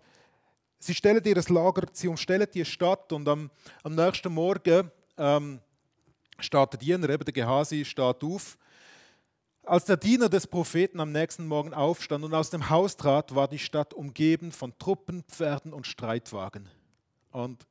sie 0.77 0.93
stellen 0.93 1.23
ihr 1.25 1.41
Lager, 1.49 1.87
sie 1.93 2.07
umstellen 2.07 2.47
die 2.53 2.63
Stadt 2.63 3.11
und 3.11 3.27
am, 3.27 3.49
am 3.81 3.95
nächsten 3.95 4.31
Morgen 4.31 4.91
ähm, 5.17 5.59
steht 6.37 6.73
der 6.73 6.79
Diener, 6.79 7.09
eben 7.09 7.25
der 7.25 7.33
Gehasi, 7.33 7.83
steht 7.85 8.23
auf. 8.23 8.59
Als 9.63 9.85
der 9.85 9.97
Diener 9.97 10.29
des 10.29 10.45
Propheten 10.45 10.99
am 10.99 11.11
nächsten 11.11 11.47
Morgen 11.47 11.73
aufstand 11.73 12.23
und 12.23 12.35
aus 12.35 12.51
dem 12.51 12.69
Haus 12.69 12.95
trat, 12.95 13.33
war 13.33 13.47
die 13.47 13.57
Stadt 13.57 13.95
umgeben 13.95 14.51
von 14.51 14.77
Truppen, 14.77 15.23
Pferden 15.23 15.73
und 15.73 15.87
Streitwagen. 15.87 16.69
Und 17.31 17.65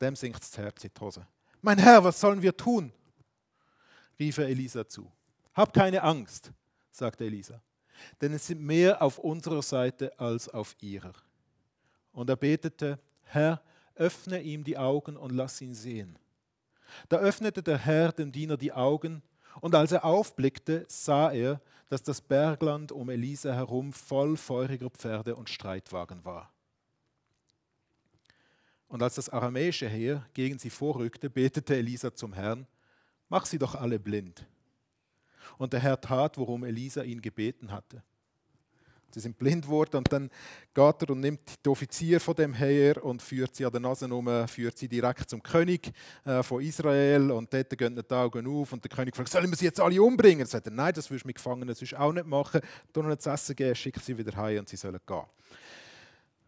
dem 0.00 0.16
sinkt 0.16 0.40
das 0.40 0.58
Herz 0.58 0.82
in 0.82 0.90
die 0.92 1.00
Hose. 1.00 1.24
Mein 1.62 1.78
Herr, 1.78 2.02
was 2.02 2.20
sollen 2.20 2.42
wir 2.42 2.56
tun? 2.56 2.92
rief 4.18 4.38
er 4.38 4.48
Elisa 4.48 4.86
zu. 4.86 5.10
Hab 5.54 5.72
keine 5.72 6.02
Angst, 6.02 6.52
sagte 6.90 7.24
Elisa, 7.24 7.60
denn 8.20 8.32
es 8.32 8.46
sind 8.46 8.62
mehr 8.62 9.02
auf 9.02 9.18
unserer 9.18 9.62
Seite 9.62 10.18
als 10.18 10.48
auf 10.48 10.76
ihrer. 10.80 11.12
Und 12.12 12.30
er 12.30 12.36
betete, 12.36 12.98
Herr, 13.22 13.62
öffne 13.94 14.40
ihm 14.42 14.64
die 14.64 14.78
Augen 14.78 15.16
und 15.16 15.32
lass 15.32 15.60
ihn 15.60 15.74
sehen. 15.74 16.18
Da 17.08 17.18
öffnete 17.18 17.62
der 17.62 17.78
Herr 17.78 18.12
dem 18.12 18.32
Diener 18.32 18.56
die 18.56 18.72
Augen, 18.72 19.22
und 19.60 19.74
als 19.74 19.92
er 19.92 20.04
aufblickte, 20.04 20.86
sah 20.88 21.32
er, 21.32 21.60
dass 21.88 22.02
das 22.02 22.20
Bergland 22.20 22.92
um 22.92 23.10
Elisa 23.10 23.52
herum 23.52 23.92
voll 23.92 24.36
feuriger 24.36 24.90
Pferde 24.90 25.34
und 25.34 25.50
Streitwagen 25.50 26.24
war. 26.24 26.52
Und 28.90 29.04
als 29.04 29.14
das 29.14 29.28
aramäische 29.28 29.88
Heer 29.88 30.26
gegen 30.34 30.58
sie 30.58 30.68
vorrückte, 30.68 31.30
betete 31.30 31.76
Elisa 31.76 32.12
zum 32.12 32.32
Herrn, 32.32 32.66
mach 33.28 33.46
sie 33.46 33.56
doch 33.56 33.76
alle 33.76 34.00
blind. 34.00 34.44
Und 35.58 35.72
der 35.72 35.78
Herr 35.78 36.00
tat, 36.00 36.36
worum 36.36 36.64
Elisa 36.64 37.02
ihn 37.02 37.22
gebeten 37.22 37.70
hatte. 37.70 38.02
Sie 39.12 39.20
sind 39.20 39.38
blind 39.38 39.64
geworden 39.64 39.96
und 39.96 40.12
dann 40.12 40.28
geht 40.74 41.02
er 41.02 41.10
und 41.10 41.20
nimmt 41.20 41.64
den 41.64 41.70
Offizier 41.70 42.20
von 42.20 42.34
dem 42.34 42.52
Heer 42.52 43.04
und 43.04 43.22
führt 43.22 43.54
sie 43.54 43.64
an 43.64 43.70
der 43.70 43.80
Nase 43.80 44.12
um, 44.12 44.48
führt 44.48 44.76
sie 44.76 44.88
direkt 44.88 45.30
zum 45.30 45.40
König 45.40 45.92
äh, 46.24 46.42
von 46.42 46.60
Israel 46.60 47.30
und 47.30 47.52
dort 47.52 47.78
gehen 47.78 47.94
die 47.94 48.14
Augen 48.14 48.46
auf 48.46 48.72
und 48.72 48.82
der 48.82 48.90
König 48.90 49.14
fragt, 49.14 49.30
sollen 49.30 49.50
wir 49.50 49.56
sie 49.56 49.66
jetzt 49.66 49.80
alle 49.80 50.02
umbringen? 50.02 50.40
Er 50.40 50.46
sagt 50.46 50.66
nein, 50.68 50.92
das 50.94 51.08
würdest 51.10 51.24
du 51.24 51.28
mit 51.28 51.36
Gefangenen 51.36 51.74
sonst 51.76 51.94
auch 51.94 52.12
nicht 52.12 52.26
machen. 52.26 52.60
Du 52.92 53.02
ihnen 53.02 53.18
zu 53.18 53.30
essen 53.30 53.54
geben, 53.54 53.74
schick 53.76 54.00
sie 54.00 54.18
wieder 54.18 54.36
heim 54.36 54.58
und 54.58 54.68
sie 54.68 54.76
sollen 54.76 55.00
gehen. 55.06 55.22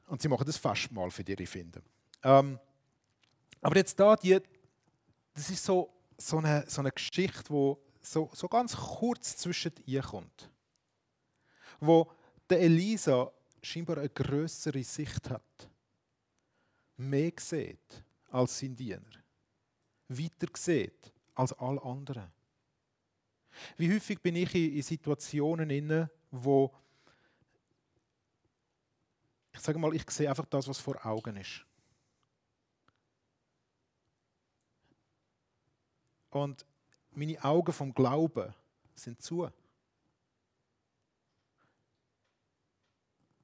Und 0.08 0.20
sie 0.20 0.28
machen 0.28 0.44
das 0.44 0.56
Festmahl 0.56 1.10
für 1.10 1.22
ihre 1.22 1.46
Finden. 1.46 1.82
Ähm, 2.22 2.58
aber 3.60 3.76
jetzt 3.76 3.98
da, 3.98 4.16
die, 4.16 4.40
das 5.34 5.50
ist 5.50 5.64
so, 5.64 5.92
so, 6.16 6.38
eine, 6.38 6.64
so 6.68 6.80
eine 6.80 6.92
Geschichte, 6.92 7.44
die 7.48 7.74
so, 8.02 8.30
so 8.32 8.48
ganz 8.48 8.76
kurz 8.76 9.36
zwischen 9.36 9.72
ihr 9.86 10.02
kommt. 10.02 10.50
Wo 11.80 12.10
der 12.50 12.60
Elisa 12.60 13.32
scheinbar 13.62 13.98
eine 13.98 14.08
größere 14.08 14.82
Sicht 14.82 15.30
hat, 15.30 15.68
mehr 16.96 17.32
sieht 17.38 18.04
als 18.30 18.58
sein 18.58 18.76
Diener, 18.76 19.02
weiter 20.08 20.48
sieht 20.56 21.12
als 21.34 21.52
alle 21.54 21.82
anderen. 21.82 22.32
Wie 23.76 23.92
häufig 23.92 24.20
bin 24.20 24.36
ich 24.36 24.54
in 24.54 24.82
Situationen 24.82 25.70
inne, 25.70 26.10
wo 26.30 26.74
ich 29.54 29.60
sage 29.60 29.78
mal, 29.78 29.94
ich 29.94 30.10
sehe 30.10 30.28
einfach 30.28 30.46
das, 30.46 30.66
was 30.66 30.78
vor 30.78 31.04
Augen 31.04 31.36
ist. 31.36 31.64
Und 36.32 36.64
meine 37.10 37.42
Augen 37.44 37.72
vom 37.72 37.94
Glauben 37.94 38.54
sind 38.94 39.20
zu. 39.22 39.48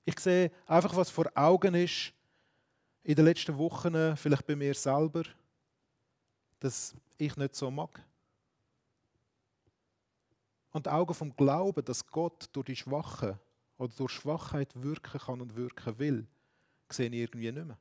Ich 0.07 0.19
sehe 0.19 0.51
einfach, 0.67 0.97
was 0.97 1.11
vor 1.11 1.31
Augen 1.35 1.75
ist 1.75 2.15
in 3.03 3.15
den 3.15 3.27
letzten 3.27 3.57
Wochen, 3.59 4.17
vielleicht 4.17 4.47
bei 4.47 4.57
mir 4.57 4.75
selber, 4.75 5.23
dass 6.61 6.95
ich 7.19 7.37
nicht 7.37 7.55
so 7.55 7.71
mag. 7.71 8.03
Und 10.71 10.87
die 10.87 10.91
Augen 10.91 11.13
vom 11.13 11.37
Glauben, 11.37 11.85
dass 11.85 12.07
Gott 12.07 12.49
durch 12.53 12.67
die 12.67 12.77
Schwache 12.77 13.39
oder 13.77 13.93
durch 13.97 14.13
Schwachheit 14.13 14.71
wirken 14.75 15.21
kann 15.21 15.43
und 15.43 15.57
wirken 15.57 15.99
will, 15.99 16.27
sehe 16.89 17.09
ich 17.09 17.15
irgendwie 17.15 17.53
nicht 17.53 17.67
mehr. 17.67 17.79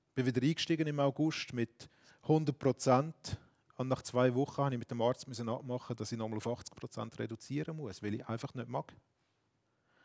Ich 0.00 0.01
bin 0.14 0.26
wieder 0.26 0.42
eingestiegen 0.42 0.86
im 0.86 1.00
August 1.00 1.52
mit 1.52 1.88
100 2.22 2.58
Prozent 2.58 3.38
und 3.76 3.88
nach 3.88 4.02
zwei 4.02 4.34
Wochen 4.34 4.60
musste 4.60 4.74
ich 4.74 4.78
mit 4.78 4.90
dem 4.90 5.00
Arzt 5.00 5.26
abmachen, 5.48 5.96
dass 5.96 6.12
ich 6.12 6.18
nochmal 6.18 6.38
auf 6.38 6.46
80 6.46 6.74
Prozent 6.76 7.18
reduzieren 7.18 7.76
muss, 7.76 8.02
weil 8.02 8.14
ich 8.14 8.26
einfach 8.26 8.54
nicht 8.54 8.68
mag. 8.68 8.94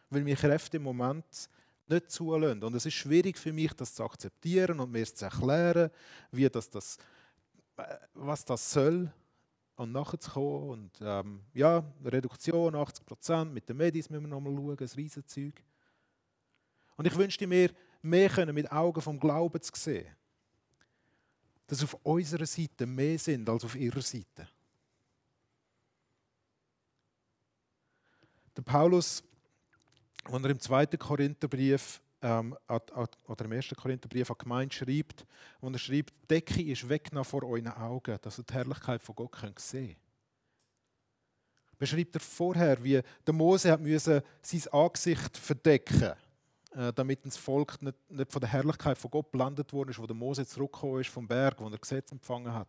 Weil 0.10 0.24
meine 0.24 0.36
Kräfte 0.36 0.78
im 0.78 0.84
Moment 0.84 1.50
nicht 1.88 2.12
zulassen. 2.12 2.64
Und 2.64 2.76
es 2.76 2.86
ist 2.86 2.94
schwierig 2.94 3.38
für 3.38 3.54
mich, 3.54 3.74
das 3.74 3.94
zu 3.94 4.04
akzeptieren 4.04 4.80
und 4.80 4.92
mir 4.92 5.06
zu 5.06 5.26
erklären, 5.26 5.92
wie 6.32 6.50
das, 6.50 6.70
das, 6.70 6.98
äh, 7.78 7.96
was 8.14 8.46
das 8.46 8.72
soll 8.72 9.12
und 9.76 9.92
nachher 9.92 10.20
zu 10.20 10.32
kommen. 10.32 10.70
Und 10.70 10.92
ähm, 11.02 11.42
ja, 11.54 11.84
Reduktion 12.04 12.76
80 12.76 13.06
Prozent, 13.06 13.54
mit 13.54 13.68
den 13.70 13.78
Medis 13.78 14.10
müssen 14.10 14.24
wir 14.24 14.30
nochmal 14.30 14.54
schauen, 14.56 14.78
ein 14.80 14.96
Riesenzeug. 14.96 15.64
Und 16.96 17.06
ich 17.06 17.16
wünschte 17.16 17.48
mir, 17.48 17.72
mehr 18.08 18.30
können 18.30 18.56
mit 18.56 18.72
Augen 18.72 19.02
vom 19.02 19.20
Glauben 19.20 19.62
zu 19.62 19.72
sehen 19.76 20.18
dass 21.68 21.84
auf 21.84 21.98
unserer 22.04 22.46
Seite 22.46 22.86
mehr 22.86 23.20
sind 23.20 23.48
als 23.50 23.66
auf 23.66 23.76
ihrer 23.76 24.02
Seite. 24.02 24.48
Der 28.56 28.62
Paulus, 28.64 29.24
wenn 30.30 30.44
er 30.44 30.50
im 30.50 30.60
zweiten 30.60 30.98
Korintherbrief 30.98 32.02
ähm, 32.22 32.58
oder 32.68 33.46
im 33.46 33.52
ersten 33.52 33.76
Korintherbrief 33.76 34.32
an 34.32 34.38
Gemeinde 34.40 34.74
schreibt, 34.74 35.26
wo 35.60 35.70
er 35.70 35.78
schreibt, 35.78 36.14
die 36.24 36.28
Decke 36.28 36.64
ist 36.64 36.88
weggenommen 36.90 37.26
vor 37.26 37.44
euren 37.44 37.68
Augen, 37.68 38.18
dass 38.22 38.40
ihr 38.40 38.44
die 38.44 38.54
Herrlichkeit 38.54 39.04
von 39.04 39.16
Gott 39.16 39.34
könnt 39.34 39.60
sehen 39.60 39.88
könnt. 39.88 39.98
Beschreibt 41.78 42.16
er 42.16 42.22
vorher, 42.22 42.84
wie 42.84 43.02
der 43.28 43.34
Mose 43.34 43.72
hat 43.72 43.82
müssen 43.82 44.22
sein 44.42 44.68
Angesicht 44.72 45.38
verdecken 45.38 46.00
musste 46.00 46.27
damit 46.96 47.26
das 47.26 47.38
Volk 47.38 47.82
nicht, 47.82 47.98
nicht, 48.12 48.32
von 48.32 48.40
der 48.40 48.50
Herrlichkeit 48.50 48.98
von 48.98 49.10
Gott 49.10 49.32
blendet 49.32 49.74
worden 49.74 49.90
ist, 49.90 50.00
wo 50.00 50.06
der 50.06 50.16
Mose 50.16 50.46
zurückgekommen 50.46 51.02
ist 51.02 51.10
vom 51.10 51.28
Berg, 51.28 51.60
wo 51.60 51.68
er 51.68 51.78
Gesetz 51.78 52.12
empfangen 52.12 52.54
hat. 52.54 52.68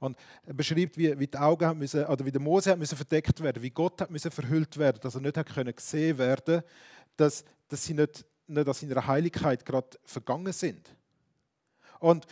Und 0.00 0.16
er 0.44 0.54
beschreibt, 0.54 0.98
wie, 0.98 1.16
wie 1.18 1.26
die 1.28 1.38
Augen 1.38 1.64
haben 1.64 1.78
müssen, 1.78 2.04
oder 2.04 2.24
wie 2.24 2.32
der 2.32 2.40
Mose 2.40 2.70
hat 2.70 2.78
müssen 2.78 2.96
verdeckt 2.96 3.40
werden, 3.40 3.62
wie 3.62 3.70
Gott 3.70 4.00
hat 4.00 4.10
müssen 4.10 4.30
verhüllt 4.30 4.76
werden, 4.76 4.98
dass 5.00 5.14
er 5.14 5.20
nicht 5.20 5.36
hat 5.36 5.48
können 5.48 5.74
gesehen 5.74 6.18
werden, 6.18 6.62
dass, 7.16 7.44
dass 7.68 7.84
sie 7.84 7.94
nicht, 7.94 8.26
nicht 8.48 8.68
aus 8.68 8.80
seiner 8.80 9.06
Heiligkeit 9.06 9.64
gerade 9.64 9.98
vergangen 10.04 10.52
sind. 10.52 10.94
Und 12.00 12.26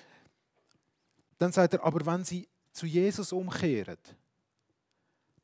dann 1.38 1.52
sagt 1.52 1.74
er, 1.74 1.84
aber 1.84 2.04
wenn 2.04 2.24
sie 2.24 2.48
zu 2.72 2.86
Jesus 2.86 3.32
umkehren, 3.32 3.98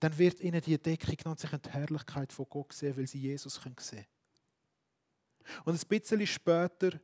dann 0.01 0.19
wird 0.19 0.41
ihnen 0.41 0.61
die 0.61 0.79
Deckung 0.79 1.17
genannt, 1.17 1.39
sich 1.39 1.51
die 1.51 1.71
Herrlichkeit 1.71 2.33
von 2.33 2.47
Gott 2.49 2.73
sehen, 2.73 2.97
weil 2.97 3.07
sie 3.07 3.21
Jesus 3.21 3.55
sehen 3.55 3.77
können. 3.77 4.05
Und 5.65 5.75
ein 5.75 5.89
bisschen 5.89 6.27
später 6.27 6.99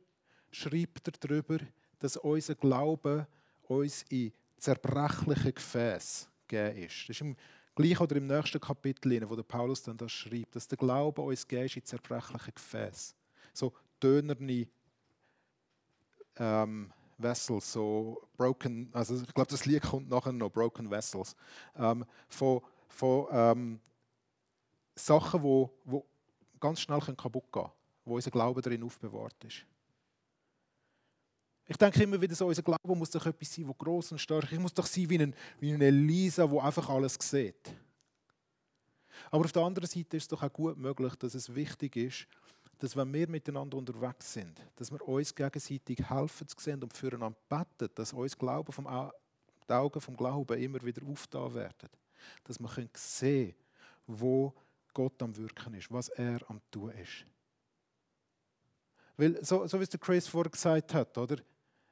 schreibt 0.51 1.07
er 1.07 1.13
darüber, 1.19 1.59
dass 1.99 2.17
unser 2.17 2.55
Glaube 2.55 3.27
uns 3.67 4.03
in 4.09 4.31
zerbrechliche 4.57 5.53
Gefäße 5.53 6.27
gegeben 6.47 6.83
ist. 6.83 7.03
Das 7.03 7.09
ist 7.09 7.21
im 7.21 7.35
gleichen 7.75 8.03
oder 8.03 8.15
im 8.15 8.27
nächsten 8.27 8.59
Kapitel, 8.59 9.29
wo 9.29 9.35
der 9.35 9.43
Paulus 9.43 9.83
dann 9.83 9.97
das 9.97 10.11
schreibt, 10.11 10.55
dass 10.55 10.67
der 10.67 10.77
Glaube 10.77 11.21
uns 11.21 11.47
gegeben 11.47 11.65
ist 11.65 11.77
in 11.77 11.85
zerbrechliche 11.85 12.51
Gefäße. 12.51 13.13
So 13.53 13.73
dönerne 14.01 14.67
ähm, 16.37 16.91
Vessels, 17.17 17.73
so 17.73 18.21
broken, 18.37 18.89
also 18.93 19.15
ich 19.15 19.33
glaube, 19.33 19.51
das 19.51 19.65
Lied 19.65 19.83
kommt 19.83 20.09
nachher 20.09 20.31
noch, 20.31 20.49
Broken 20.49 20.89
Vessels, 20.89 21.35
ähm, 21.75 22.05
von, 22.29 22.61
von 22.87 23.27
ähm, 23.31 23.79
Sachen, 24.95 25.43
wo, 25.43 25.69
wo 25.83 26.05
ganz 26.59 26.79
schnell 26.81 26.99
kaputt 26.99 27.51
gehen 27.51 27.63
können 27.63 27.71
wo 28.09 28.15
unser 28.15 28.31
Glaube 28.31 28.61
darin 28.61 28.83
aufbewahrt 28.83 29.43
ist. 29.43 29.65
Ich 31.67 31.77
denke 31.77 32.01
immer 32.01 32.19
wieder 32.19 32.33
so, 32.33 32.47
unser 32.47 32.63
Glaube 32.63 32.95
muss 32.95 33.11
doch 33.11 33.25
etwas 33.25 33.53
sein, 33.53 33.67
das 33.67 33.77
groß 33.77 34.13
und 34.13 34.17
stark 34.19 34.45
ist. 34.45 34.53
Ich 34.53 34.59
muss 34.59 34.73
doch 34.73 34.87
sein 34.87 35.07
wie, 35.09 35.19
ein, 35.19 35.35
wie 35.59 35.71
eine 35.71 35.85
Elisa, 35.85 36.47
die 36.47 36.57
einfach 36.57 36.89
alles 36.89 37.15
sieht. 37.19 37.71
Aber 39.29 39.45
auf 39.45 39.51
der 39.51 39.61
anderen 39.61 39.87
Seite 39.87 40.17
ist 40.17 40.23
es 40.23 40.27
doch 40.27 40.41
auch 40.41 40.51
gut 40.51 40.77
möglich, 40.77 41.13
dass 41.15 41.35
es 41.35 41.53
wichtig 41.53 41.95
ist, 41.95 42.27
dass 42.79 42.95
wenn 42.95 43.13
wir 43.13 43.29
miteinander 43.29 43.77
unterwegs 43.77 44.33
sind, 44.33 44.59
dass 44.77 44.91
wir 44.91 45.05
uns 45.07 45.35
gegenseitig 45.35 46.09
helfen 46.09 46.47
zu 46.47 46.59
sehen 46.59 46.81
und 46.81 46.93
füreinander 46.93 47.37
beten, 47.47 47.93
dass 47.93 48.13
uns 48.13 48.37
Glauben 48.37 48.71
vom, 48.71 48.87
die 49.67 49.73
Augen 49.73 50.01
vom 50.01 50.17
Glauben 50.17 50.57
immer 50.57 50.81
wieder 50.81 51.05
aufgetan 51.05 51.53
werden. 51.53 51.89
Dass 52.45 52.59
wir 52.59 52.69
sehen 52.95 53.51
können, 53.51 53.55
wo 54.07 54.53
Gott 54.93 55.21
am 55.21 55.35
Wirken 55.35 55.73
ist, 55.75 55.91
was 55.91 56.09
er 56.09 56.39
am 56.49 56.61
Tun 56.71 56.91
ist. 56.91 57.25
Weil, 59.19 59.43
so, 59.43 59.67
so 59.67 59.79
wie 59.79 59.83
es 59.83 59.89
der 59.89 59.99
Chris 59.99 60.27
vorher 60.27 60.49
gesagt 60.49 60.93
hat, 60.93 61.17
oder? 61.17 61.37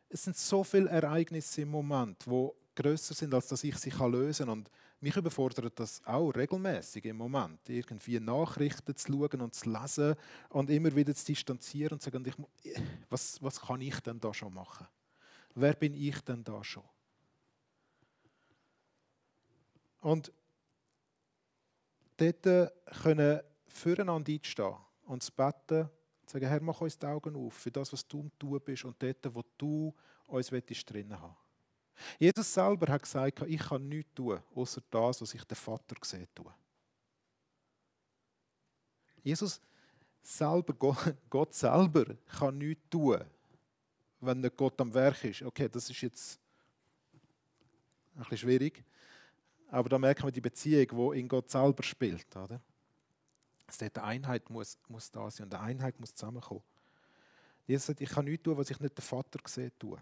es 0.09 0.23
sind 0.23 0.37
so 0.37 0.63
viele 0.63 0.89
Ereignisse 0.89 1.61
im 1.61 1.69
Moment, 1.69 2.25
die 2.25 2.49
größer 2.75 3.13
sind, 3.13 3.33
als 3.33 3.47
dass 3.47 3.63
ich 3.63 3.75
sie 3.77 3.89
lösen 3.89 4.45
kann. 4.45 4.59
Und 4.59 4.71
mich 4.99 5.15
überfordert 5.15 5.79
das 5.79 6.01
auch 6.05 6.31
regelmäßig 6.31 7.05
im 7.05 7.17
Moment, 7.17 7.59
irgendwie 7.67 8.19
Nachrichten 8.19 8.95
zu 8.95 9.11
schauen 9.11 9.41
und 9.41 9.53
zu 9.53 9.69
lesen 9.69 10.15
und 10.49 10.69
immer 10.69 10.95
wieder 10.95 11.13
zu 11.13 11.25
distanzieren 11.25 11.93
und 11.93 12.01
zu 12.01 12.09
sagen, 12.09 12.25
ich, 12.63 12.81
was, 13.09 13.41
was 13.43 13.59
kann 13.59 13.81
ich 13.81 13.99
denn 13.99 14.19
da 14.19 14.33
schon 14.33 14.53
machen? 14.53 14.87
Wer 15.55 15.73
bin 15.73 15.93
ich 15.93 16.19
denn 16.21 16.43
da 16.43 16.63
schon? 16.63 16.83
Und 20.01 20.31
dort 22.17 22.73
können 23.03 23.41
füreinander 23.67 24.31
einstehen 24.31 24.75
und 25.05 25.23
zu 25.23 25.31
beten 25.33 25.89
Sagen, 26.29 26.47
Herr, 26.47 26.61
mach 26.61 26.81
uns 26.81 26.97
die 26.97 27.05
Augen 27.05 27.35
auf 27.35 27.53
für 27.53 27.71
das, 27.71 27.91
was 27.93 28.07
du 28.07 28.19
am 28.19 28.31
Tun 28.37 28.59
bist 28.63 28.83
und 28.85 29.01
dort, 29.01 29.33
wo 29.33 29.43
du 29.57 29.93
uns 30.27 30.49
drinnen 30.49 31.19
haben 31.19 31.35
Jesus 32.19 32.53
selber 32.53 32.91
hat 32.91 33.01
gesagt, 33.01 33.41
ich 33.47 33.59
kann 33.59 33.87
nichts 33.87 34.13
tun, 34.13 34.39
außer 34.53 34.81
das, 34.89 35.21
was 35.21 35.33
ich 35.33 35.43
der 35.43 35.57
Vater 35.57 35.95
gesehen 35.95 36.27
tue. 36.33 36.53
Jesus 39.23 39.59
selber, 40.21 40.73
Gott 41.29 41.53
selber 41.53 42.05
kann 42.37 42.57
nichts 42.57 42.83
tun, 42.89 43.19
wenn 44.19 44.41
nicht 44.41 44.57
Gott 44.57 44.79
am 44.79 44.93
Werk 44.93 45.23
ist. 45.23 45.41
Okay, 45.41 45.67
das 45.69 45.89
ist 45.89 46.01
jetzt 46.01 46.39
ein 48.15 48.19
bisschen 48.21 48.37
schwierig, 48.37 48.83
aber 49.69 49.89
da 49.89 49.97
merken 49.97 50.23
wir 50.23 50.31
die 50.31 50.41
Beziehung, 50.41 51.13
die 51.13 51.19
in 51.19 51.27
Gott 51.27 51.49
selber 51.49 51.83
spielt. 51.83 52.35
Oder? 52.35 52.61
Dort 53.75 53.97
eine 53.97 54.07
Einheit 54.07 54.49
muss, 54.49 54.77
muss 54.87 55.11
da 55.11 55.29
sein 55.29 55.45
und 55.47 55.53
eine 55.53 55.63
Einheit 55.63 55.99
muss 55.99 56.15
zusammenkommen. 56.15 56.63
Jesus 57.65 57.87
sagt, 57.87 57.99
ich 58.01 58.09
kann 58.09 58.25
nichts 58.25 58.43
tun, 58.43 58.57
was 58.57 58.69
ich 58.69 58.79
nicht 58.79 58.97
den 58.97 59.01
Vater 59.01 59.39
gesehen 59.39 59.71
tue. 59.77 60.01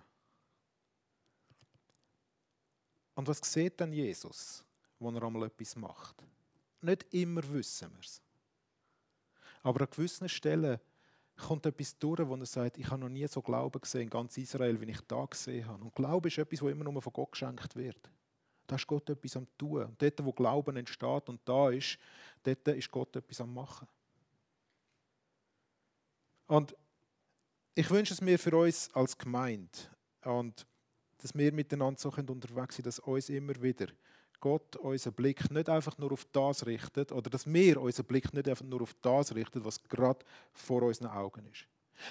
Und 3.16 3.28
was 3.28 3.40
sieht 3.40 3.82
dann 3.82 3.92
Jesus, 3.92 4.64
wenn 5.00 5.16
er 5.16 5.24
einmal 5.24 5.48
etwas 5.48 5.76
macht? 5.76 6.24
Nicht 6.82 7.12
immer 7.14 7.42
wissen 7.52 7.92
wir 7.92 8.02
es. 8.02 8.22
Aber 9.64 9.82
an 9.82 9.90
gewissen 9.90 10.30
Stellen 10.30 10.80
kommt 11.38 11.66
etwas 11.66 11.98
durch, 11.98 12.28
wo 12.28 12.36
er 12.36 12.46
sagt, 12.46 12.78
ich 12.78 12.88
habe 12.88 13.02
noch 13.02 13.10
nie 13.10 13.28
so 13.28 13.42
Glauben 13.42 13.82
gesehen 13.82 14.04
in 14.04 14.10
ganz 14.10 14.38
Israel, 14.38 14.80
wie 14.80 14.92
ich 14.92 15.02
da 15.02 15.26
gesehen 15.26 15.66
habe. 15.66 15.84
Und 15.84 15.96
Glaube 15.96 16.28
ist 16.28 16.38
etwas, 16.38 16.62
wo 16.62 16.70
immer 16.70 16.84
nur 16.84 17.02
von 17.02 17.14
Gott 17.14 17.32
geschenkt 17.32 17.76
wird. 17.76 18.10
Da 18.68 18.76
ist 18.76 18.88
Gott 18.88 19.10
etwas 19.10 19.38
am 19.38 19.48
tun. 19.58 19.84
Und 19.84 20.02
dort, 20.02 20.24
wo 20.24 20.32
Glauben 20.32 20.76
entsteht 20.78 21.30
und 21.30 21.40
da 21.46 21.70
ist, 21.70 21.98
dort 22.44 22.68
ist 22.68 22.92
Gott 22.92 23.16
etwas 23.16 23.42
am 23.42 23.54
machen. 23.54 23.88
Und 26.48 26.76
ich 27.74 27.90
wünsche 27.90 28.14
es 28.14 28.22
mir 28.22 28.40
für 28.40 28.56
uns 28.56 28.90
als 28.94 29.18
Gemeinde 29.18 29.78
und 30.24 30.66
dass 31.18 31.36
wir 31.36 31.52
miteinander 31.52 32.00
so 32.00 32.10
unterwegs 32.10 32.76
sind, 32.76 32.86
dass 32.86 33.00
uns 33.00 33.30
immer 33.30 33.60
wieder 33.62 33.88
Gott 34.40 34.76
unseren 34.76 35.14
Blick 35.14 35.50
nicht 35.50 35.70
einfach 35.70 35.98
nur 35.98 36.12
auf 36.12 36.26
das 36.32 36.66
richtet 36.66 37.12
oder 37.12 37.30
dass 37.30 37.52
wir 37.52 37.82
unseren 37.82 38.06
Blick 38.06 38.32
nicht 38.34 38.48
einfach 38.48 38.66
nur 38.66 38.82
auf 38.82 38.94
das 39.02 39.34
richten, 39.34 39.66
was 39.66 39.84
gerade 39.84 40.24
vor 40.54 40.84
unseren 40.84 41.08
Augen 41.08 41.46
ist. 41.48 41.68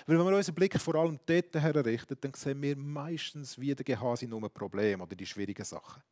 Weil 0.07 0.19
wenn 0.19 0.27
wir 0.27 0.37
unseren 0.37 0.55
Blick 0.55 0.81
vor 0.81 0.97
allem 0.97 1.19
dort 1.27 1.55
herrichten, 1.55 2.17
dann 2.21 2.35
sehen 2.35 2.61
wir 2.61 2.77
meistens 2.77 3.59
wie 3.59 3.75
der 3.75 3.85
Gehase 3.85 4.27
nur 4.27 4.49
Probleme 4.49 5.03
oder 5.03 5.15
die 5.15 5.27
schwierigen 5.27 5.65
Sachen. 5.65 6.03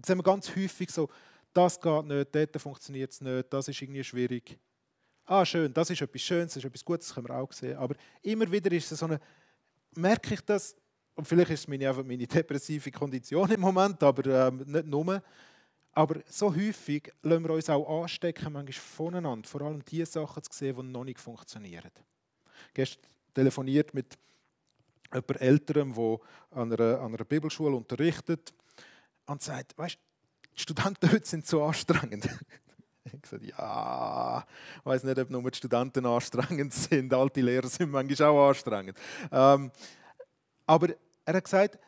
Dann 0.00 0.06
sehen 0.06 0.18
wir 0.18 0.22
ganz 0.22 0.54
häufig 0.56 0.90
so, 0.90 1.10
das 1.52 1.78
geht 1.78 2.04
nicht, 2.06 2.34
dort 2.34 2.60
funktioniert 2.60 3.12
es 3.12 3.20
nicht, 3.20 3.52
das 3.52 3.68
ist 3.68 3.82
irgendwie 3.82 4.02
schwierig. 4.02 4.58
Ah, 5.26 5.44
schön, 5.44 5.72
das 5.74 5.90
ist 5.90 6.00
etwas 6.00 6.22
Schönes, 6.22 6.54
das 6.54 6.56
ist 6.56 6.64
etwas 6.64 6.84
Gutes, 6.84 7.08
das 7.08 7.14
können 7.14 7.28
wir 7.28 7.36
auch 7.36 7.52
sehen. 7.52 7.76
Aber 7.76 7.94
immer 8.22 8.50
wieder 8.50 8.72
ist 8.72 8.90
es 8.90 8.98
so 8.98 9.06
eine, 9.06 9.20
merke 9.94 10.34
ich 10.34 10.40
das, 10.40 10.74
und 11.14 11.26
vielleicht 11.26 11.50
ist 11.50 11.60
es 11.60 11.68
meine, 11.68 11.88
einfach 11.88 12.04
meine 12.04 12.26
depressive 12.26 12.90
Kondition 12.90 13.50
im 13.50 13.60
Moment, 13.60 14.02
aber 14.02 14.48
ähm, 14.48 14.64
nicht 14.66 14.86
nur. 14.86 15.22
Aber 15.92 16.20
so 16.26 16.54
häufig 16.54 17.12
lassen 17.22 17.44
wir 17.44 17.50
uns 17.50 17.68
auch 17.68 18.02
anstecken, 18.02 18.52
manchmal 18.52 18.72
voneinander, 18.72 19.46
vor 19.46 19.62
allem 19.62 19.84
die 19.84 20.04
Sachen 20.06 20.42
zu 20.42 20.50
sehen, 20.56 20.76
die 20.76 20.82
noch 20.84 21.04
nicht 21.04 21.20
funktionieren. 21.20 21.90
Gestern 22.72 23.10
telefoniert 23.34 23.92
mit 23.92 24.16
jemand 25.12 25.40
Älterem, 25.40 25.92
der 25.92 26.18
an 26.52 26.72
einer, 26.72 27.00
an 27.00 27.14
einer 27.14 27.24
Bibelschule 27.24 27.76
unterrichtet 27.76 28.54
und 29.30 29.42
sagt, 29.42 29.76
weißt 29.78 29.98
die 30.56 30.60
Studenten 30.60 31.10
heute 31.12 31.26
sind 31.26 31.46
so 31.46 31.62
anstrengend. 31.64 32.28
Ich 33.04 33.22
gesagt, 33.22 33.44
ja, 33.44 34.44
ich 34.78 34.86
weiß 34.86 35.04
nicht, 35.04 35.18
ob 35.18 35.30
nur 35.30 35.50
die 35.50 35.56
Studenten 35.56 36.04
anstrengend 36.04 36.72
sind. 36.74 37.12
Alte 37.14 37.40
Lehrer 37.40 37.68
sind 37.68 37.90
manchmal 37.90 38.28
auch 38.28 38.48
anstrengend. 38.48 38.98
Ähm, 39.32 39.70
aber 40.66 40.88
er 41.24 41.34
hat 41.34 41.44
gesagt, 41.44 41.78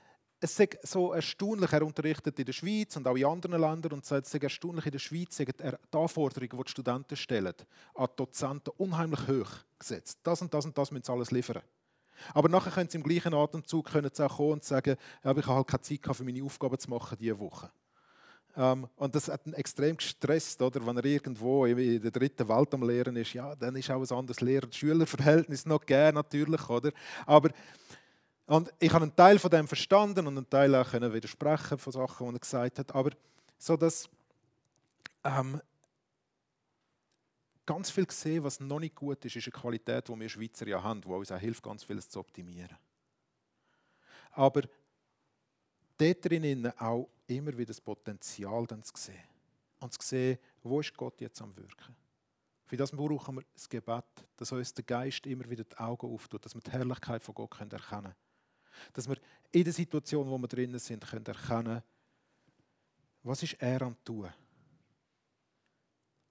es 0.41 0.57
sei 0.57 0.69
so 0.83 1.13
erstaunlich, 1.13 1.73
er 1.73 1.87
unterrichtet 1.87 2.37
in 2.39 2.47
der 2.47 2.53
Schweiz 2.53 2.97
und 2.97 3.07
auch 3.07 3.15
in 3.15 3.27
anderen 3.27 3.61
Ländern 3.61 3.93
und 3.93 4.05
sagt, 4.05 4.27
es 4.27 4.33
sei 4.33 4.39
erstaunlich, 4.39 4.87
in 4.87 4.93
der 4.93 4.99
Schweiz 4.99 5.37
sind 5.37 5.55
die 5.61 5.97
Anforderungen, 5.97 6.59
die 6.59 6.65
die 6.65 6.71
Studenten 6.71 7.17
stellen, 7.17 7.55
an 7.95 8.09
die 8.11 8.17
Dozenten 8.17 8.73
unheimlich 8.79 9.21
hoch 9.29 9.51
gesetzt. 9.79 10.19
Das 10.23 10.43
und 10.43 10.53
das 10.53 10.65
und 10.65 10.77
das 10.77 10.91
müssen 10.91 11.05
sie 11.05 11.13
alles 11.13 11.31
liefern. 11.31 11.63
Aber 12.35 12.49
nachher 12.49 12.73
können 12.73 12.89
sie 12.89 12.99
im 12.99 13.05
gleichen 13.05 13.35
Atemzug 13.35 13.91
können 13.91 14.11
sie 14.13 14.25
auch 14.25 14.37
kommen 14.37 14.53
und 14.53 14.65
sagen, 14.65 14.97
ja, 15.25 15.31
ich 15.31 15.47
habe 15.47 15.47
halt 15.47 15.67
keine 15.67 15.83
Zeit 15.83 16.17
für 16.17 16.25
meine 16.25 16.43
Aufgaben 16.45 16.79
zu 16.79 16.91
machen 16.91 17.17
diese 17.19 17.39
Woche. 17.39 17.71
Ähm, 18.57 18.87
und 18.97 19.15
das 19.15 19.29
hat 19.29 19.47
ihn 19.47 19.55
extrem 19.55 19.97
gestresst, 19.97 20.61
oder? 20.61 20.85
wenn 20.87 20.97
er 20.97 21.05
irgendwo 21.05 21.65
in 21.65 22.03
der 22.03 22.11
dritten 22.11 22.49
Welt 22.49 22.75
am 22.75 22.83
Lehren 22.83 23.17
ist. 23.17 23.33
Ja, 23.33 23.55
dann 23.57 23.77
ist 23.77 23.91
auch 23.91 24.03
ein 24.03 24.17
anderes 24.17 24.41
Lehrer-Schüler-Verhältnis 24.41 25.65
noch 25.65 25.81
gegeben, 25.81 26.17
natürlich. 26.17 26.69
Oder? 26.69 26.93
Aber 27.27 27.51
und 28.47 28.71
ich 28.79 28.93
habe 28.93 29.05
einen 29.05 29.17
Teil 29.17 29.39
von 29.39 29.51
dem 29.51 29.67
verstanden 29.67 30.27
und 30.27 30.37
einen 30.37 30.51
Teil 30.51 30.75
auch 30.75 30.91
können 30.91 31.13
widersprechen 31.13 31.79
von 31.79 31.93
Sachen, 31.93 32.29
die 32.29 32.35
er 32.35 32.39
gesagt 32.39 32.79
hat. 32.81 32.95
Aber 32.95 33.11
so 33.57 33.77
dass 33.77 34.11
ähm, 35.25 35.61
ganz 37.67 37.91
viel 37.91 38.07
gesehen, 38.07 38.45
was 38.45 38.61
noch 38.61 38.81
nicht 38.81 38.95
gut 38.95 39.25
ist, 39.25 39.37
ist 39.37 39.47
eine 39.47 39.61
Qualität, 39.61 40.09
die 40.09 40.19
wir 40.19 40.29
Schweizer 40.29 40.67
ja 40.67 40.83
haben, 40.83 41.01
die 41.01 41.09
uns 41.09 41.33
auch 41.33 41.39
hilft, 41.39 41.63
ganz 41.63 41.85
vieles 41.85 42.09
zu 42.09 42.21
optimieren. 42.21 42.77
Aber 44.33 44.63
dort 45.99 46.25
drinnen 46.25 46.73
auch 46.79 47.09
immer 47.27 47.53
wieder 47.53 47.67
das 47.67 47.81
Potenzial 47.81 48.67
dann 48.67 48.83
zu 48.83 48.93
sehen. 48.97 49.23
Und 49.81 49.93
zu 49.93 50.07
sehen, 50.07 50.39
wo 50.63 50.81
ist 50.81 50.97
Gott 50.97 51.21
jetzt 51.21 51.41
am 51.43 51.57
Wirken. 51.57 51.97
Für 52.67 52.77
das 52.77 52.91
brauchen 52.93 53.37
wir 53.37 53.45
das 53.53 53.69
Gebet, 53.69 54.05
dass 54.37 54.53
uns 54.53 54.73
der 54.73 54.85
Geist 54.85 55.27
immer 55.27 55.49
wieder 55.51 55.65
die 55.65 55.77
Augen 55.77 56.07
auftut, 56.07 56.45
dass 56.45 56.55
wir 56.55 56.63
die 56.63 56.71
Herrlichkeit 56.71 57.23
von 57.23 57.35
Gott 57.35 57.53
erkennen 57.61 57.81
können. 57.81 58.15
Dass 58.95 59.09
wir 59.09 59.17
in 59.51 59.65
der 59.65 59.73
Situation, 59.73 60.31
wo 60.31 60.39
wir 60.39 60.49
drinnen 60.49 60.79
sind, 60.79 61.07
können 61.07 61.27
erkennen, 61.27 61.83
was 63.23 63.43
ist 63.43 63.55
er 63.61 63.83
am 63.83 63.97
tun. 64.05 64.33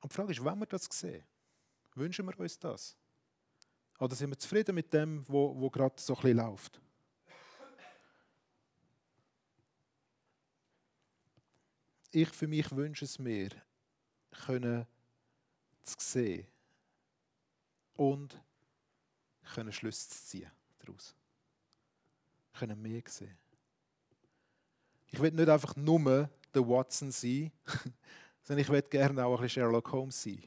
Und 0.02 0.12
die 0.12 0.16
Frage 0.16 0.32
ist, 0.32 0.44
wenn 0.44 0.60
wir 0.60 0.66
das 0.66 0.86
sehen, 0.92 1.24
wünschen 1.96 2.26
wir 2.26 2.40
uns 2.40 2.60
das? 2.60 2.98
Oder 4.00 4.16
sind 4.16 4.32
wir 4.32 4.38
zufrieden 4.38 4.76
mit 4.76 4.92
dem, 4.94 5.28
wo, 5.28 5.56
wo 5.60 5.70
gerade 5.70 5.96
so 6.02 6.16
ein 6.16 6.22
bisschen 6.22 6.38
läuft? 6.38 6.82
Ich 12.14 12.30
für 12.30 12.48
mich 12.48 12.70
wünsche 12.72 13.06
es 13.06 13.20
mir, 13.20 13.50
können 14.32 14.86
zu 15.84 15.96
sehen 16.00 16.46
und 17.96 18.42
können 19.54 19.72
Schlüsse 19.72 20.10
zu 20.10 20.24
ziehen 20.26 20.52
daraus 20.80 21.16
können 22.54 22.82
mehr 22.82 23.02
sehen. 23.08 23.38
Ich 25.08 25.20
will 25.20 25.32
nicht 25.32 25.50
einfach 25.50 25.76
nur 25.76 26.30
der 26.54 26.68
Watson 26.68 27.12
sein, 27.12 27.52
sondern 28.43 28.63
ich 28.63 28.69
will 28.69 28.82
gerne 28.84 29.25
auch 29.25 29.36
ein 29.36 29.41
bisschen 29.43 29.62
Sherlock 29.62 29.91
Holmes 29.91 30.21
sein. 30.21 30.43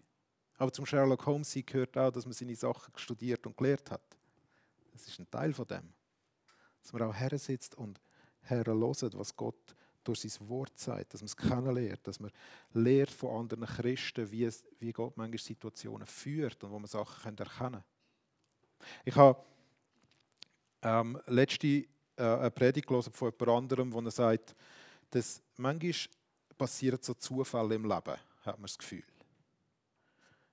Aber 0.57 0.73
zum 0.73 0.87
Sherlock 0.87 1.27
Holmes 1.27 1.53
sein 1.53 1.65
gehört 1.67 1.97
auch, 1.99 2.11
dass 2.11 2.25
man 2.25 2.33
seine 2.33 2.55
Sachen 2.55 2.93
studiert 2.97 3.47
und 3.47 3.57
gelehrt 3.57 3.91
hat. 3.91 4.17
Das 4.93 5.07
ist 5.07 5.19
ein 5.19 5.31
Teil 5.31 5.53
von 5.53 5.67
dem. 5.67 5.93
Dass 6.83 6.93
man 6.93 7.03
auch 7.03 7.15
her 7.15 7.37
sitzt 7.39 7.75
und 7.75 8.01
herhört, 8.43 9.19
was 9.19 9.35
Gott 9.35 9.75
durch 10.05 10.21
sein 10.21 10.49
Wort 10.49 10.79
sagt, 10.79 11.15
dass 11.15 11.23
man 11.23 11.27
es 11.27 11.37
kennenlernt, 11.37 12.07
dass 12.07 12.21
man 12.21 12.31
lehrt 12.75 13.11
von 13.11 13.41
anderen 13.41 13.65
Christen, 13.65 14.31
wie, 14.31 14.45
es, 14.45 14.65
wie 14.79 14.93
Gott 14.93 15.17
manchmal 15.17 15.39
Situationen 15.39 16.07
führt 16.07 16.63
und 16.63 16.71
wo 16.71 16.79
man 16.79 16.87
Sachen 16.87 17.37
erkennen 17.37 17.49
kann. 17.59 17.85
Ich 19.05 19.17
habe 19.17 19.43
ähm, 20.83 21.19
letzte 21.27 21.67
äh, 21.67 21.87
eine 22.17 22.51
Predigt 22.51 22.89
von 22.89 23.03
jemand 23.03 23.49
anderem, 23.49 23.93
wo 23.93 24.01
er 24.01 24.11
sagt, 24.11 24.55
dass 25.11 25.43
manchmal 25.57 25.95
passieren 26.57 26.99
so 27.01 27.15
Zufälle 27.15 27.75
im 27.75 27.85
Leben, 27.85 28.17
hat 28.45 28.59
man 28.59 28.63
das 28.63 28.79
Gefühl. 28.79 29.05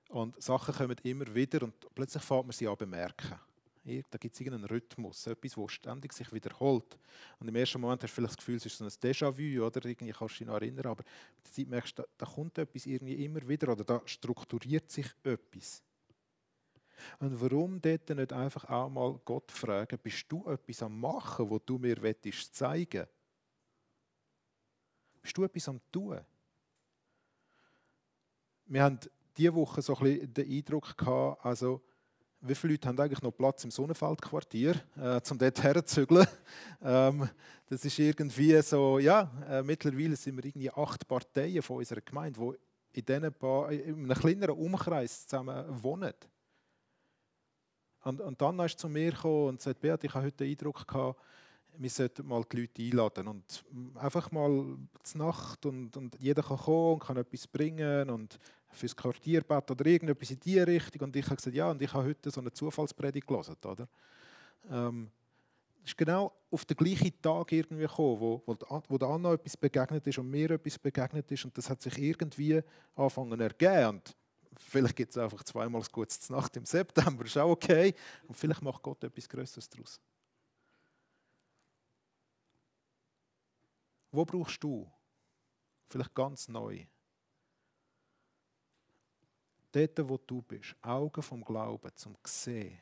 Und 0.08 0.40
Sachen 0.42 0.74
kommen 0.74 0.96
immer 1.04 1.34
wieder 1.34 1.62
und 1.62 1.74
plötzlich 1.94 2.22
fängt 2.22 2.46
man 2.46 2.52
sie 2.52 2.68
an 2.68 2.76
bemerken. 2.76 3.38
Da 3.84 4.18
gibt 4.18 4.34
es 4.34 4.40
irgendeinen 4.40 4.66
Rhythmus, 4.66 5.26
etwas, 5.26 5.54
das 5.54 5.72
ständig 5.72 6.12
sich 6.12 6.32
wiederholt. 6.32 6.98
Und 7.40 7.48
im 7.48 7.56
ersten 7.56 7.80
Moment 7.80 8.02
hast 8.02 8.12
du 8.12 8.14
vielleicht 8.14 8.34
das 8.34 8.36
Gefühl, 8.36 8.56
es 8.56 8.66
ist 8.66 8.78
so 8.78 8.84
ein 8.84 8.90
Déjà-vu 8.90 9.64
oder 9.64 9.84
irgendwie 9.84 10.12
kannst 10.12 10.34
du 10.34 10.38
dich 10.38 10.46
noch 10.46 10.54
erinnern, 10.54 10.86
aber 10.86 11.02
mit 11.36 11.46
der 11.46 11.52
Zeit 11.52 11.68
merkst 11.68 11.98
du, 11.98 12.02
da, 12.02 12.08
da 12.18 12.26
kommt 12.26 12.58
etwas 12.58 12.86
irgendwie 12.86 13.24
immer 13.24 13.46
wieder 13.48 13.72
oder 13.72 13.82
da 13.82 14.00
strukturiert 14.04 14.90
sich 14.90 15.06
etwas. 15.24 15.82
Und 17.18 17.40
warum 17.40 17.80
dort 17.80 18.08
nicht 18.10 18.32
einfach 18.32 18.64
auch 18.66 18.88
mal 18.88 19.18
Gott 19.24 19.50
fragen, 19.50 19.98
bist 20.00 20.26
du 20.28 20.48
etwas 20.48 20.82
am 20.82 21.00
Machen, 21.00 21.50
wo 21.50 21.58
du 21.58 21.78
mir 21.78 21.98
zeigen? 22.52 23.06
Bist 25.22 25.36
du 25.36 25.44
etwas 25.44 25.68
am 25.68 25.80
Tun? 25.90 26.20
Wir 28.66 28.82
haben 28.82 28.98
diese 29.36 29.54
Woche 29.54 29.80
so 29.80 29.96
ein 29.96 30.02
bisschen 30.02 30.34
den 30.34 30.50
Eindruck 30.50 30.96
gehabt, 30.96 31.44
also 31.44 31.80
wie 32.44 32.56
viele 32.56 32.72
Leute 32.72 32.88
haben 32.88 32.98
eigentlich 32.98 33.22
noch 33.22 33.30
Platz 33.30 33.62
im 33.62 33.70
Sonnenfeldquartier, 33.70 34.74
äh, 34.96 35.20
um 35.30 35.38
dort 35.38 35.62
herzuzügeln? 35.62 36.26
ähm, 36.82 37.28
das 37.66 37.84
ist 37.84 37.98
irgendwie 37.98 38.60
so, 38.62 38.98
ja, 38.98 39.30
äh, 39.48 39.62
mittlerweile 39.62 40.16
sind 40.16 40.36
wir 40.36 40.44
irgendwie 40.44 40.70
acht 40.70 41.06
Parteien 41.06 41.62
von 41.62 41.76
unserer 41.76 42.00
Gemeinde, 42.00 42.40
die 42.40 42.98
in, 42.98 43.06
diesen 43.06 43.32
paar, 43.32 43.70
in 43.70 44.04
einem 44.04 44.18
kleineren 44.18 44.56
Umkreis 44.56 45.26
zusammen 45.26 45.64
wohnen. 45.82 46.12
Und, 48.04 48.20
und 48.20 48.42
dann 48.42 48.58
ist 48.58 48.80
zu 48.80 48.88
mir 48.88 49.12
gekommen 49.12 49.50
und 49.50 49.60
sagt, 49.60 49.80
Beat, 49.80 50.02
ich 50.02 50.12
habe 50.12 50.26
heute 50.26 50.38
den 50.38 50.50
Eindruck 50.50 50.86
gehabt, 50.86 51.20
wir 51.78 51.90
sollten 51.90 52.26
mal 52.26 52.44
die 52.50 52.60
Leute 52.60 52.82
einladen 52.82 53.28
und 53.28 53.64
einfach 53.96 54.30
mal 54.30 54.76
zur 55.02 55.26
Nacht 55.26 55.66
und, 55.66 55.96
und 55.96 56.16
jeder 56.20 56.42
kann 56.42 56.58
kommen 56.58 56.94
und 56.94 56.98
kann 57.00 57.16
etwas 57.16 57.46
bringen 57.46 58.10
und 58.10 58.38
fürs 58.70 58.96
Quartierbett 58.96 59.70
oder 59.70 59.86
irgendetwas 59.86 60.30
in 60.30 60.40
diese 60.40 60.66
Richtung. 60.66 61.02
Und 61.02 61.16
ich 61.16 61.24
habe 61.26 61.36
gesagt, 61.36 61.54
ja, 61.54 61.70
und 61.70 61.80
ich 61.82 61.92
habe 61.92 62.08
heute 62.08 62.30
so 62.30 62.40
eine 62.40 62.52
Zufallspredigt 62.52 63.26
gelesen, 63.26 63.56
oder? 63.64 63.88
Ähm, 64.70 65.10
ist 65.84 65.98
genau 65.98 66.32
auf 66.50 66.64
den 66.64 66.76
gleichen 66.76 67.20
Tag 67.20 67.50
irgendwie 67.52 67.82
gekommen, 67.82 68.20
wo, 68.20 68.42
wo, 68.46 68.56
wo 68.88 68.98
der 68.98 69.08
Anna 69.08 69.32
etwas 69.32 69.56
begegnet 69.56 70.06
ist 70.06 70.18
und 70.18 70.30
mir 70.30 70.52
etwas 70.52 70.78
begegnet 70.78 71.30
ist 71.30 71.44
und 71.44 71.56
das 71.58 71.68
hat 71.68 71.82
sich 71.82 71.98
irgendwie 71.98 72.62
angefangen 72.94 73.36
zu 73.36 73.42
ergeben. 73.42 73.88
Und 73.88 74.16
Vielleicht 74.58 74.96
gibt 74.96 75.10
es 75.10 75.18
einfach 75.18 75.42
zweimal 75.44 75.80
ein 75.80 75.88
gutes 75.90 76.28
Nacht 76.30 76.56
im 76.56 76.64
September, 76.64 77.24
ist 77.24 77.38
auch 77.38 77.50
okay. 77.50 77.94
Und 78.28 78.36
vielleicht 78.36 78.62
macht 78.62 78.82
Gott 78.82 79.02
etwas 79.02 79.28
Größeres 79.28 79.68
daraus. 79.68 80.00
Wo 84.12 84.24
brauchst 84.26 84.62
du? 84.62 84.90
Vielleicht 85.86 86.14
ganz 86.14 86.48
neu. 86.48 86.86
Dort, 89.72 90.08
wo 90.08 90.18
du 90.18 90.42
bist, 90.42 90.76
Augen 90.82 91.22
vom 91.22 91.42
Glauben, 91.42 91.90
zum 91.96 92.16
sehen, 92.24 92.78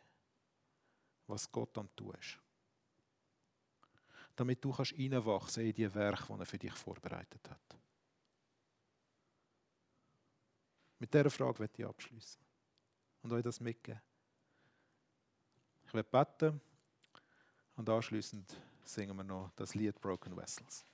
was 1.28 1.50
Gott 1.50 1.78
am 1.78 1.88
tun 1.94 2.14
ist. 2.18 2.38
Damit 4.34 4.64
du 4.64 4.72
kannst 4.72 4.92
reinwachsen 4.94 5.66
in 5.66 5.72
die 5.72 5.94
Werke, 5.94 6.26
die 6.34 6.40
er 6.40 6.46
für 6.46 6.58
dich 6.58 6.74
vorbereitet 6.74 7.48
hat. 7.48 7.76
Mit 10.98 11.14
dieser 11.14 11.30
Frage 11.30 11.60
werde 11.60 11.74
ich 11.78 11.86
abschließen 11.86 12.42
und 13.22 13.32
euch 13.32 13.42
das 13.42 13.60
mitgeben. 13.60 14.00
Ich 15.86 15.94
werde 15.94 16.08
beten 16.08 16.60
und 17.76 17.88
anschließend 17.88 18.56
singen 18.84 19.16
wir 19.16 19.24
noch 19.24 19.50
das 19.56 19.74
Lied 19.74 20.00
Broken 20.00 20.36
Vessels. 20.36 20.84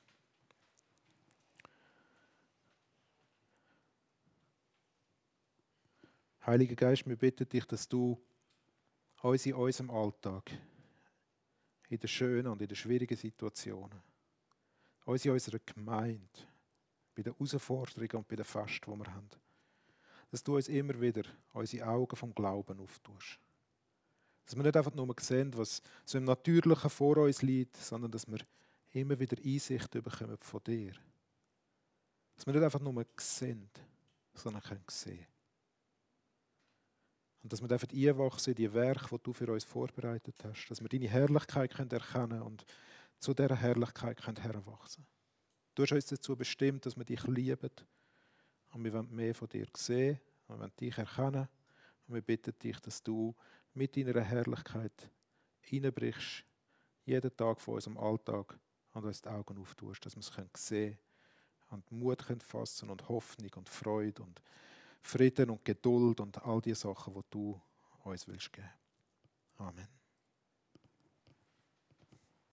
Heiliger 6.46 6.76
Geist, 6.76 7.04
wir 7.08 7.16
bitten 7.16 7.48
dich, 7.48 7.64
dass 7.64 7.88
du 7.88 8.16
uns 9.20 9.46
in 9.46 9.54
unserem 9.54 9.90
Alltag, 9.90 10.48
in 11.88 11.98
den 11.98 12.06
schönen 12.06 12.46
und 12.46 12.62
in 12.62 12.68
den 12.68 12.76
schwierigen 12.76 13.16
Situationen, 13.16 14.00
uns 15.06 15.24
in 15.24 15.32
unserer 15.32 15.58
Gemeinde, 15.58 16.28
bei 17.16 17.22
den 17.22 17.32
Herausforderungen 17.32 18.12
und 18.12 18.28
bei 18.28 18.36
den 18.36 18.44
Festen, 18.44 18.92
die 18.92 18.96
wir 18.96 19.12
haben, 19.12 19.28
dass 20.30 20.44
du 20.44 20.54
uns 20.54 20.68
immer 20.68 21.00
wieder 21.00 21.24
unsere 21.52 21.88
Augen 21.88 22.14
vom 22.14 22.32
Glauben 22.32 22.78
auftust. 22.78 23.40
Dass 24.44 24.54
wir 24.54 24.62
nicht 24.62 24.76
einfach 24.76 24.94
nur 24.94 25.12
sehen, 25.18 25.52
was 25.56 25.82
so 26.04 26.16
im 26.16 26.24
Natürlichen 26.24 26.90
vor 26.90 27.16
uns 27.16 27.42
liegt, 27.42 27.76
sondern 27.76 28.12
dass 28.12 28.28
wir 28.28 28.38
immer 28.92 29.18
wieder 29.18 29.36
Einsicht 29.44 29.90
bekommen 29.90 30.38
von 30.38 30.62
dir. 30.62 30.92
Dass 32.36 32.46
wir 32.46 32.52
nicht 32.52 32.62
einfach 32.62 32.78
nur 32.78 33.04
sehen, 33.16 33.68
sondern 34.32 34.62
können 34.62 34.84
sehen. 34.88 35.26
Und 37.42 37.52
dass 37.52 37.62
wir 37.62 37.70
einfach 37.70 37.88
einwachsen 37.92 38.50
in 38.50 38.56
die 38.56 38.72
Werke, 38.72 39.16
die 39.16 39.22
du 39.22 39.32
für 39.32 39.52
uns 39.52 39.64
vorbereitet 39.64 40.36
hast. 40.44 40.66
Dass 40.68 40.80
wir 40.80 40.88
deine 40.88 41.08
Herrlichkeit 41.08 41.74
können 41.74 41.90
erkennen 41.90 42.42
und 42.42 42.64
zu 43.18 43.34
dieser 43.34 43.56
Herrlichkeit 43.56 44.20
können 44.22 44.36
heranwachsen 44.36 45.06
Du 45.74 45.82
hast 45.82 45.92
uns 45.92 46.06
dazu 46.06 46.34
bestimmt, 46.34 46.86
dass 46.86 46.96
wir 46.96 47.04
dich 47.04 47.22
lieben. 47.24 47.70
Und 48.72 48.82
wir 48.82 48.92
wollen 48.94 49.14
mehr 49.14 49.34
von 49.34 49.48
dir 49.48 49.66
sehen. 49.76 50.18
Wir 50.48 50.58
wollen 50.58 50.72
dich 50.80 50.96
erkennen. 50.96 51.48
Und 52.06 52.14
wir 52.14 52.22
bitten 52.22 52.58
dich, 52.58 52.80
dass 52.80 53.02
du 53.02 53.34
mit 53.74 53.94
deiner 53.96 54.22
Herrlichkeit 54.22 55.10
reinbrichst, 55.70 56.44
jeden 57.04 57.36
Tag 57.36 57.60
von 57.60 57.74
unserem 57.74 57.98
Alltag 57.98 58.58
und 58.92 59.04
uns 59.04 59.20
die 59.20 59.28
Augen 59.28 59.58
auftust, 59.58 60.06
dass 60.06 60.16
wir 60.16 60.20
es 60.20 60.66
sehen 60.66 60.92
können 60.92 60.98
und 61.70 61.92
Mut 61.92 62.26
können 62.26 62.40
fassen 62.40 62.90
und 62.90 63.08
Hoffnung 63.08 63.50
und 63.56 63.68
Freude 63.68 64.22
und 64.22 64.40
Frieden 65.06 65.50
und 65.50 65.64
Geduld 65.64 66.20
und 66.20 66.42
all 66.42 66.60
die 66.60 66.74
Sachen, 66.74 67.14
die 67.14 67.20
du 67.30 67.60
uns 68.04 68.26
willst 68.26 68.52
geben. 68.52 68.68
Amen. 69.58 69.88